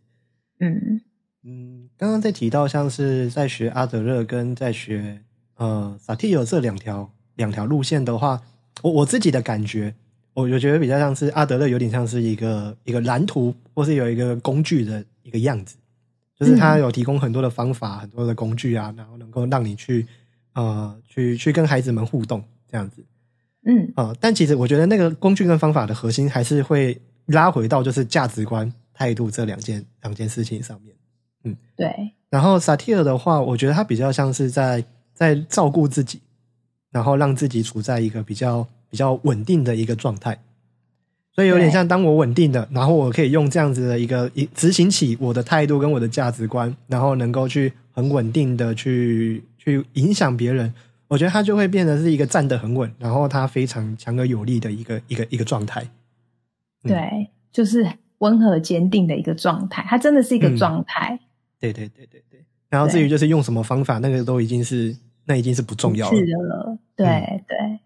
[0.59, 1.01] 嗯
[1.43, 5.21] 嗯，刚刚在提到像是在学阿德勒跟在学
[5.57, 8.41] 呃萨提尔这两条两条路线的话，
[8.81, 9.93] 我我自己的感觉。
[10.33, 15.77] 我我觉得比较像是阿德勒，有点像是一个一个蓝图，或是有一个工具的一个样子，
[16.37, 20.05] 就是他有提供很多的方法、很多的工具啊，然后能够让你去
[20.55, 23.05] 呃去去跟孩子们互动这样子。
[23.65, 30.95] 嗯啊，但其实我觉得那个工具跟方法的核心还是会拉回到就是价值观、态度这两件两件事情上面。
[31.43, 32.11] 嗯，对。
[32.31, 34.83] 然后萨提尔的话，我觉得他比较像是在
[35.13, 36.19] 在照顾自己，
[36.91, 38.67] 然后让自己处在一个比较。
[38.87, 40.39] 比较稳定的一个状态，
[41.33, 50.73] 所以有点像当我稳定的，然后我可以用这样子的一个一执行起我的态度跟我的价值观，然后能够去很稳定的去去影响别人，
[51.07, 55.85] 我觉得他就会变得是一个站得很稳，然后他非常强而有力的一个一个一个状态。
[56.83, 57.85] 对，就是
[58.19, 61.19] 温和坚定的一个状态，它真的是一个状态。
[61.59, 62.45] 对对对对对。
[62.69, 64.95] 然后至于就是用什么方法，那个都已经是
[65.25, 66.77] 那已经是不重要了。
[66.95, 67.79] 对对。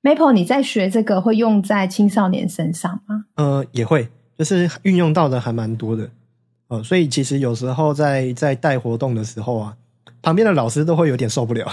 [0.00, 3.24] Maple，你在学这个会用在青少年身上吗？
[3.34, 6.10] 呃，也会，就是运用到的还蛮多的。
[6.68, 9.76] 呃，所以其实有时候在在带活动的时候啊，
[10.28, 11.66] 旁边的老师都会有点受不了，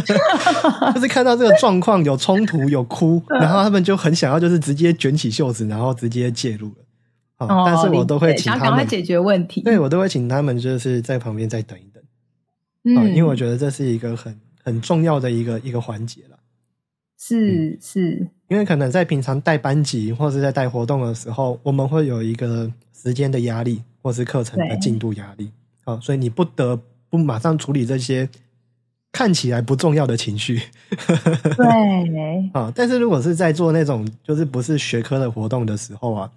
[0.94, 7.46] 就是看到这个状况有冲突有哭， 然后他们就很想要就是直接卷起袖子，然后直接介入了。
[7.46, 9.60] 哦，但是我都会请他们解决问题。
[9.60, 12.02] 对我都会请他们就是在旁边再等一等。
[12.84, 16.38] 嗯，因为我觉得这是一个很很重要的一个一个环节了。
[17.20, 25.50] 是是，因为可能在平常带班级或是在带活动的时候，我们会有一个时间的压力，或是课程的进度压力
[25.84, 26.80] 啊，所以你不得
[27.16, 28.28] 不马上处理这些
[29.12, 30.60] 看起来不重要的情绪。
[31.56, 36.30] 对 啊，但是如果是在做那种就是不是学科的活动的时候啊，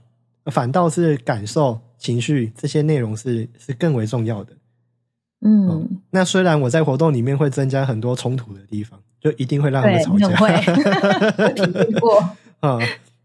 [0.52, 4.54] 反倒是感受情绪这些内容是是更为重要的。
[5.42, 9.00] 嗯，那虽然我在活动里面会增加很多冲突的地方。
[9.20, 10.30] 就一定会让他们吵架。
[10.38, 10.48] 会，
[11.56, 12.20] 体验过
[12.62, 12.78] 啊，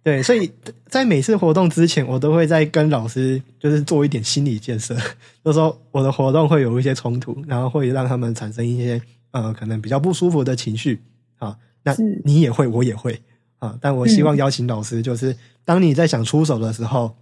[0.05, 0.51] 对，所以
[0.87, 4.97] 在每次活动之前，我都会在跟老师就是做一点心理建设，
[5.45, 9.01] 就说我的活动会有一些冲突，然后会让他们产生一些
[9.31, 11.01] 呃可能比较不舒服的情绪
[11.39, 11.57] 啊。
[11.85, 11.95] 那
[12.25, 13.23] 你也会，我也会
[13.59, 13.79] 啊。
[13.81, 17.15] 但我希望邀请老师，就是当你在想出手的时候，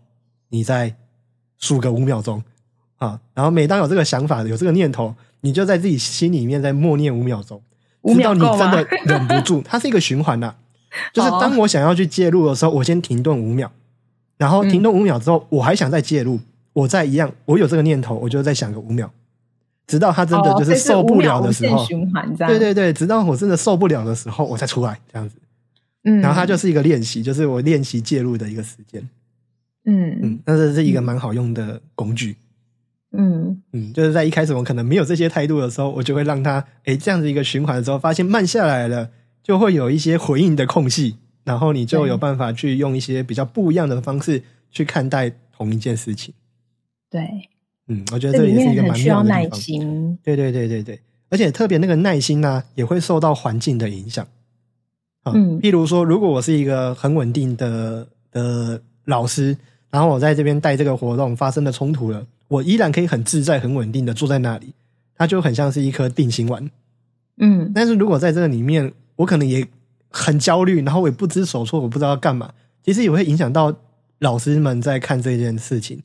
[0.49, 0.95] 你再
[1.59, 2.43] 数个五秒钟
[2.97, 7.62] 啊，然后每当有这个想法、有这个念头，你就在自己心里面再默念五秒钟。
[8.03, 10.55] 直到你真的忍不住，它是一个循环呐。
[11.12, 13.70] 就是当我想要去介入的时候，我先停顿五秒，
[14.36, 16.41] 然后停顿五秒之后，我还想再介入，
[16.72, 19.11] 我再一样，我有这个念头，我就再想个五秒，
[19.86, 25.36] 直到他真的就是受不了的时候，循环对对对，直到我真的受不了的时候，我再出来这样子。
[26.05, 29.07] 嗯，然后它就是一个练习，就是我练习介入的一个时间。
[29.84, 32.36] 嗯嗯，但是是一个蛮好用的工具。
[33.12, 39.11] 嗯嗯，就是在一开始我可能没有这些态度的时候，我就会让他哎这样子一个循环的时候，发现慢下来了，
[39.43, 46.32] 就会有一些回应的空隙，然后你就有办法去用一些比较不一样的方式去看待同一件事情。
[47.11, 47.49] 对，
[47.88, 50.18] 嗯，我觉得这也是一个蛮需要耐心。
[50.22, 54.26] 对对对对对，而且特别那个耐心呢，也会受到环境的影响。
[55.24, 59.57] 嗯，譬如说，如果我是一个很稳定的的老师，
[59.91, 62.26] 然后我在这边带这个活动发生了冲突了。
[62.49, 64.72] 我依然可以很自在、很稳定的坐在那里，
[65.14, 66.70] 它就很像是一颗定心丸。
[67.36, 69.66] 嗯，但是如果在这个里面，我可能也
[70.11, 72.53] 很焦虑，然后我也不知所措，我不知道要干嘛。
[72.83, 73.75] 其实也会影响到
[74.21, 76.03] 老师们在看这件事情。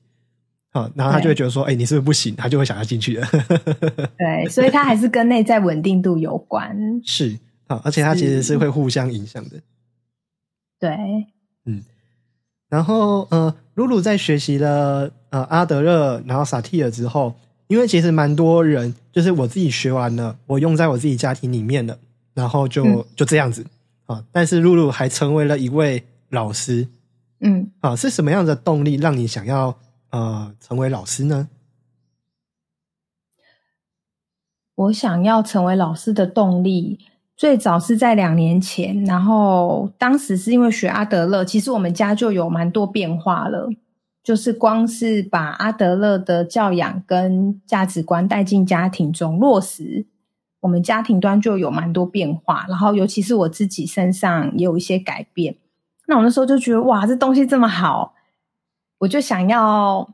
[0.72, 3.26] 好，然后他就会觉得说：“哎，你是不是不行？”他就会想要进去的。
[4.20, 6.78] 对，所以它还是跟内在稳定度有关。
[7.06, 9.62] 是啊，而且它其实是会互相影响的。
[10.78, 10.90] 对，
[11.66, 11.82] 嗯。
[12.68, 17.34] 然后，呃，露露在学习了呃阿德勒，然后萨提尔之后，
[17.68, 21.98] 因为其实蛮多人，就是我自己学完了，我用在我自己家庭里面了，
[22.36, 23.66] 然后就就这样子
[24.06, 24.24] 啊。
[24.32, 26.88] 但是露露还成为了一位老师，
[27.40, 29.76] 嗯，啊，是什么样的动力让你想要
[30.12, 31.50] 呃成为老师呢？
[34.76, 37.00] 我想要成为老师的动力。
[37.38, 43.70] 最早是在两年前，然后当时是因为学阿德勒，其实我们家就有蛮多变化了。
[44.24, 50.06] 就是光是把阿德勒的教养跟价值观带进家庭中落实，
[50.66, 52.66] 我们家庭端就有蛮多变化。
[52.68, 55.56] 然后，尤其是我自己身上也有一些改变。
[56.08, 58.16] 那我那时候就觉得，哇，这东西这么好，
[58.98, 60.10] 我就想要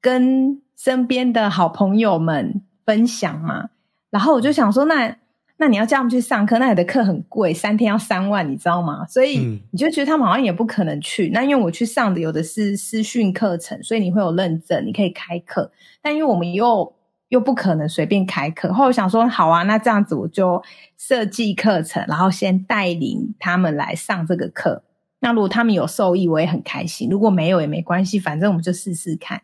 [0.00, 3.70] 跟身边的好朋友们分享嘛。
[4.10, 5.16] 然后我就想说，那。
[5.62, 9.04] 那你要叫他们去上课，那你的课很贵，三天要三万，你知道吗？
[9.06, 11.28] 所以你就觉得他们好像也不可能去。
[11.34, 15.70] 那因为我去上的有的是私训课程，所以你会有认证，你可以开课。
[16.00, 16.90] 但因为我们又
[17.30, 20.62] 又不可能随便开课，后来想说，好啊，那这样子我就
[20.98, 24.84] 设计课程，然后先带领他们来上这个课。
[25.20, 29.40] 那如果他们有受益，我也很开心；如果没有也没关系，反正我们就试试看。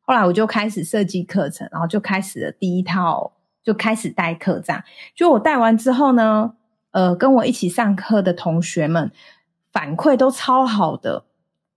[0.00, 3.32] 后来我就开始设计课程，然后就开始了第一套。
[3.66, 4.84] 就开始代课，这样。
[5.12, 6.52] 就我带完之后呢，
[6.92, 9.10] 呃，跟我一起上课的同学们
[9.72, 11.24] 反馈都超好的，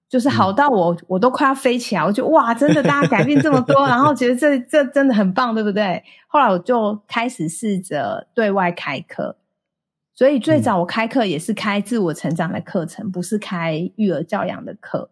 [0.10, 2.04] 就是好到我我都快要飞起来。
[2.04, 6.04] 我就哇，真的大家改变这么多， 然后觉得这这真的很棒，对不对？
[6.28, 9.38] 后来我就开始试着对外开课，
[10.14, 15.12] 所以最早我开课也是开自我成长的课程，不是开育儿教养的课。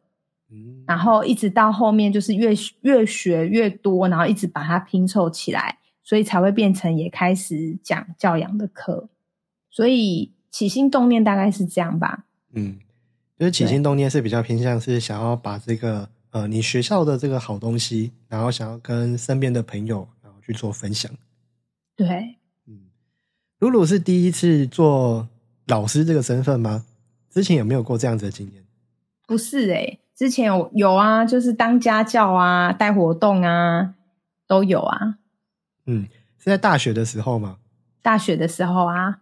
[0.51, 2.49] 嗯，然后一直到后面就是越
[2.81, 5.77] 越学越多，然后一直把它拼凑起来。
[6.03, 9.09] 所以才会变成也开始讲教养的课，
[9.69, 12.23] 所以起心动念大概是这样吧。
[12.53, 12.77] 嗯，
[13.37, 21.11] 就是起心动念是比较偏向是想要把这个呃你学校的这个好东西，然后想要跟身边的朋友然后去做分享。
[21.95, 22.35] 对，
[22.65, 22.89] 嗯，
[23.59, 25.27] 露露是第一次做
[25.67, 26.85] 老师这个身份吗？
[27.29, 28.65] 之前有没有过这样子的经验？
[29.27, 33.93] 不是诶，之前有有啊，就是当家教啊，带活动啊，
[34.47, 35.17] 都有啊。
[35.85, 36.07] 嗯，
[36.39, 37.57] 是在大学的时候吗？
[38.01, 39.19] 大学的时候啊。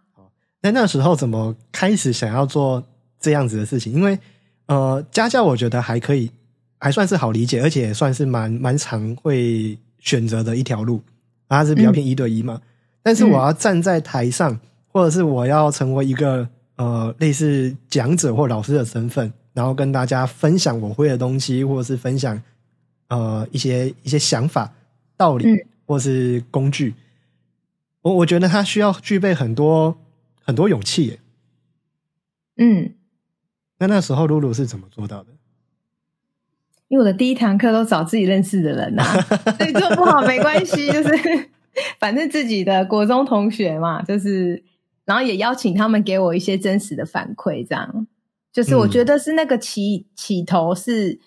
[0.62, 2.82] 那那时候怎么开始想要做
[3.26, 3.92] 这样子的事情？
[3.92, 4.18] 因为
[4.66, 6.30] 呃，家教我觉得还可以，
[6.78, 11.02] 还算是好理解，而且也算是蛮蛮常会选择的一条路，
[11.48, 12.60] 它是比较偏一对一嘛。
[13.02, 22.40] 但是我要站在台上，或者是我要成为一个呃类似讲者或老师的身份，然后跟大家分享我会的东西，或者是分享
[23.08, 24.72] 呃一些一些想法、
[25.16, 25.46] 道理。
[25.88, 26.96] 或是工具，
[28.02, 29.96] 我我觉得他需要具备很多
[30.42, 31.20] 很多勇气。
[32.56, 32.95] 嗯，
[33.78, 35.30] 那那时候露露是怎么做到的？
[36.88, 39.02] 因为我的第一堂课都找自己认识的人呐，
[39.58, 41.48] 所以做不好没关系，就是
[41.98, 44.62] 反正自己的国中同学嘛，就是
[45.04, 48.06] 然后也邀请他们给我一些真实的反馈，这样
[48.52, 51.20] 就是我觉得是那个起起头是。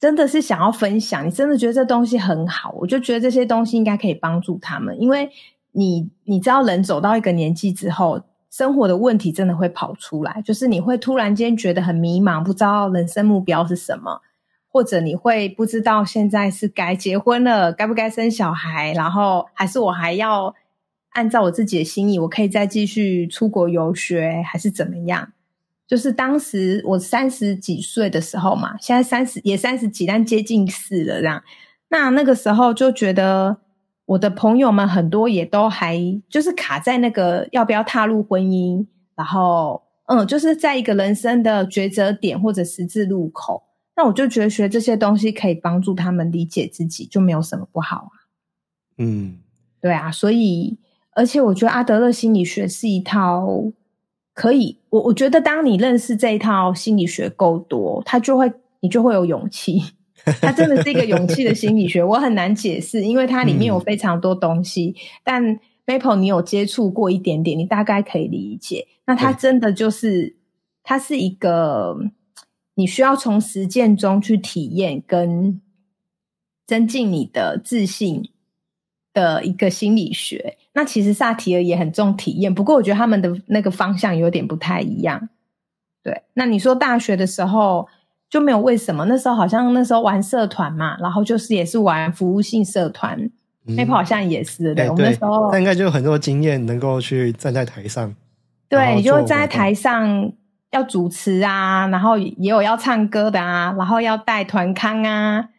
[0.00, 5.00] 真的是想要分享，你真的觉得这东西很好，我就觉得这些东西应该可以帮助他们。
[5.00, 5.30] 因为
[5.72, 8.20] 你你知道，人走到一个年纪之后，
[8.56, 14.20] 生活的问题真的会跑出来，就是你会突然间觉得很迷茫，不知道人生目标是什么，
[14.68, 20.54] 或者你会不知道现在是该结婚了，该不该生小孩，然后还是我还要
[21.14, 25.32] 按照我自己的心意，我可以再继续出国游学，还是怎么样？
[25.88, 31.42] 就是当时我三十几岁的时候嘛，现在三十也三十几，但接近四了这样。
[31.88, 33.56] 那那个时候就觉得
[34.06, 35.98] 我的朋友们很多也都还
[36.28, 43.62] 就是卡在那个要不要踏入婚姻，然后嗯，就是在一个人生的抉择点或者十字路口。
[43.96, 48.14] 那我就觉得学这些东西可以帮助他们理解自己，就没有什么不好啊。
[48.98, 49.38] 嗯，
[49.80, 50.78] 对啊，所以
[51.12, 53.72] 而且我觉得阿德勒心理学是一套。
[54.36, 59.80] 可以，我我觉得当你认识这一套心理学够多，他就会你就会有勇气。
[60.40, 64.94] 它真的是一个勇气的心理学，我很难解释，因为它里面有非常多东西。
[65.22, 68.86] 但 Maple 你有接触过一点点，你大概可以理解。
[69.06, 70.36] 那它真的就是，
[70.82, 71.98] 它是一个
[72.74, 75.60] 你需要从实践中去体验跟
[76.66, 78.30] 增进你的自信。
[79.12, 85.28] 的一个心理学，那其实萨提尔也很重体验，不过我觉得他们的那个方向有点不太一样。
[86.02, 87.86] 对，那你说大学的时候
[88.34, 89.04] 就没有为什么？
[89.04, 93.16] 那时候好像那时候玩社团嘛，然后就是也是玩服务性社团
[93.76, 94.90] ，Apple 好像也是对。
[94.90, 98.12] 我们那时候应该就有很多经验，能够去站在台上。
[98.68, 100.32] 对，你就站在台上
[100.72, 105.50] 要主持啊，然后也有要唱歌的啊，然后要带团康啊。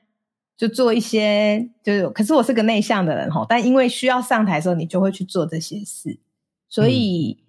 [0.57, 6.19] 就做一些，就是，可是我是个内向的人哈，但因为需要上台的时候，你就会去做这些事，
[6.67, 7.41] 所以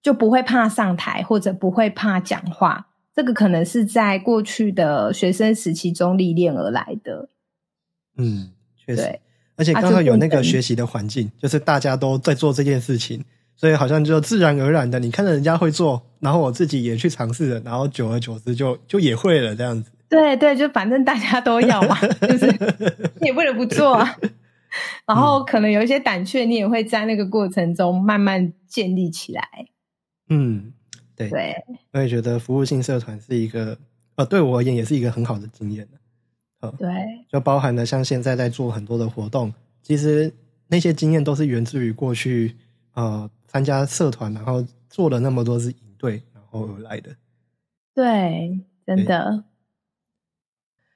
[0.00, 2.86] 就不会怕上台，或者不会怕讲话。
[3.14, 7.28] 这个可能是在过去的学生时期中历练而来的。
[8.16, 9.20] 嗯，确实，
[9.56, 13.24] 而且刚好有那个学习的环境，就是大家都在做这件事情，
[13.56, 19.90] 所以好像就自然而然的，你看着人家会做，然后我自己也去尝试了，然后久而久之就就也会了这样子。
[20.08, 22.46] 对对，就反正大家都要嘛， 就是
[23.20, 24.16] 你也不能不做啊。
[25.06, 29.42] 然后可能有一些胆怯，你也会在那个过程中慢慢建立起来。
[30.28, 30.72] 嗯，
[31.14, 31.54] 对对，
[31.92, 33.76] 我也觉得服务性社团是一个，
[34.16, 35.86] 呃，对我而言也是一个很好的经验
[36.78, 36.88] 对，
[37.28, 39.52] 就包含了像现在在做很多的活动，
[39.82, 40.32] 其实
[40.68, 42.56] 那些经验都是源自于过去
[42.94, 47.16] 呃参加社团，然后做了那么多次营队，然后而来的。
[47.94, 49.44] 对，真的。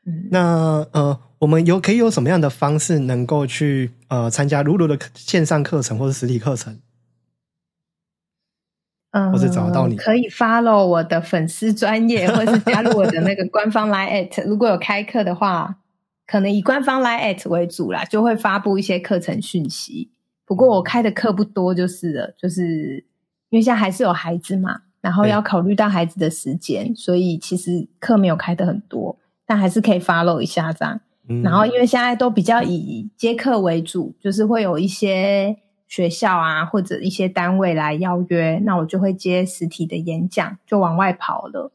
[0.04, 6.78] 嗯，那呃，我们有可以有什么样的方式能够去呃参加露露的线上课程或者实体课程？
[9.16, 14.46] 嗯，或者找到你可以 follow 我的粉丝专业，或是加入我的那个 官方 line at。
[14.46, 15.78] 如果有开课的话，
[16.26, 20.10] 可能以官方 line at 为主啦，就会发布一些课程讯息。
[20.44, 23.06] 不过我开的课不多，就是了，就是
[23.48, 31.00] 因为现在还是有孩子嘛，然后要考虑到孩子的时间，所以其实课没有开的很多，但还是可以 follow 一下这样。
[31.42, 35.56] 然后因为现在都比较以接客为主，就是会有一些。
[35.86, 41.72] 学校啊，或者一些单位来邀约，那我就会接实体的演讲，就往外跑了。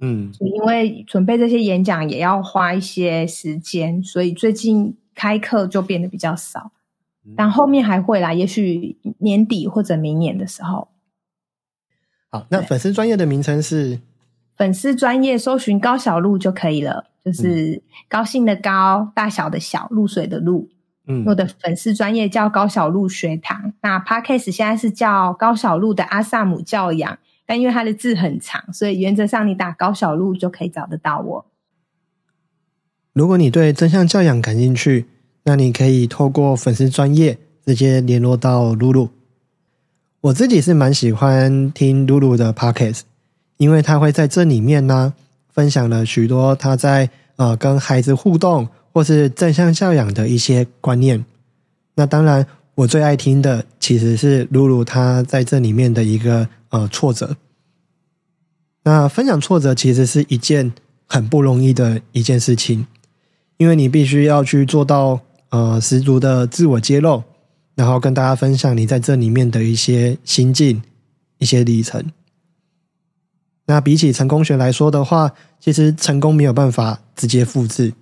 [0.00, 6.72] 嗯，因为准备这些演讲也要花一些时间，所以最近开课就变得比较少。
[7.36, 10.88] 但后面还会啦，也许年底或者明年的时候。
[12.30, 14.00] 好，那粉丝专业的名称是
[14.56, 20.70] 粉丝专业，搜寻高小路就可以了，就是高兴的高，大小的小，露水的露。
[21.26, 31.46] 我的粉丝专业叫高小路学堂，那 Podcast 现在是叫高小路的阿萨姆教养，但因为它的字很长，所以原则上你打高小路就可以找得到我。
[33.12, 35.06] 如果你对真相教养感兴趣，
[35.44, 39.10] 那你可以透过粉丝专业直接联络到露露。
[40.22, 43.00] 我自己是蛮喜欢听露露的 Podcast，
[43.56, 45.14] 因为他会在这里面呢
[45.48, 48.68] 分享了许多他在呃跟孩子互动。
[48.92, 51.24] 或是正向教养的一些观念，
[51.94, 57.36] 那当然我最爱听的其实是露露她在这里面的一个呃挫折。
[58.82, 60.72] 那分享挫折其实是一件
[61.06, 62.86] 很不容易的一件事情，
[63.58, 65.20] 因为你必须要去做到
[65.50, 67.22] 呃十足的自我揭露，
[67.74, 70.82] 然后跟大家分享你在这里面的一些心境、
[71.38, 72.02] 一些历程。
[73.66, 77.92] 那比起成功学来说的话，其实成功没有办法直接复制。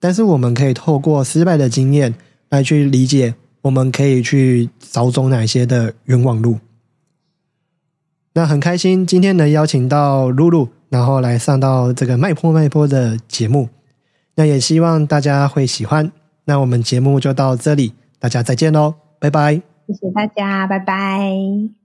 [0.00, 2.14] 但是我们可以透过失败的经验
[2.50, 6.58] 来去理解，我们可以去找走哪些的冤枉路。
[8.34, 13.68] 那很开心今天能邀请到露露，然后来上到这个脉坡脉坡的节目。
[14.34, 16.10] 那也希望大家会喜欢。
[16.44, 19.54] 那我们节目就到这里，大家再见喽，拜拜！
[19.86, 21.83] 谢谢大家，拜拜。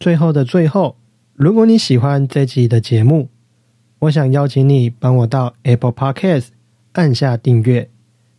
[0.00, 0.96] 最后的最后，
[1.34, 3.28] 如果你喜欢这集的节目，
[3.98, 6.46] 我想邀请你帮我到 Apple Podcast
[6.92, 7.90] 按下订阅，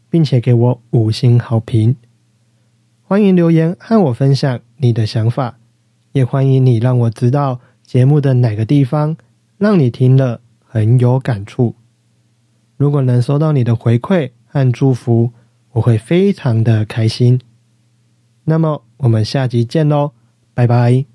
[0.10, 1.96] 并且给我五星好评。
[3.04, 5.60] 欢迎留言和我分享你的想法，
[6.14, 9.16] 也欢迎你让我知道节目的哪个地方
[9.60, 11.76] 让你听了很有感触。
[12.76, 15.32] 如果能收到你的回馈和祝福，
[15.74, 17.40] 我会非常的开心。
[18.46, 20.14] 那么我们下集见喽，
[20.56, 21.06] 拜拜。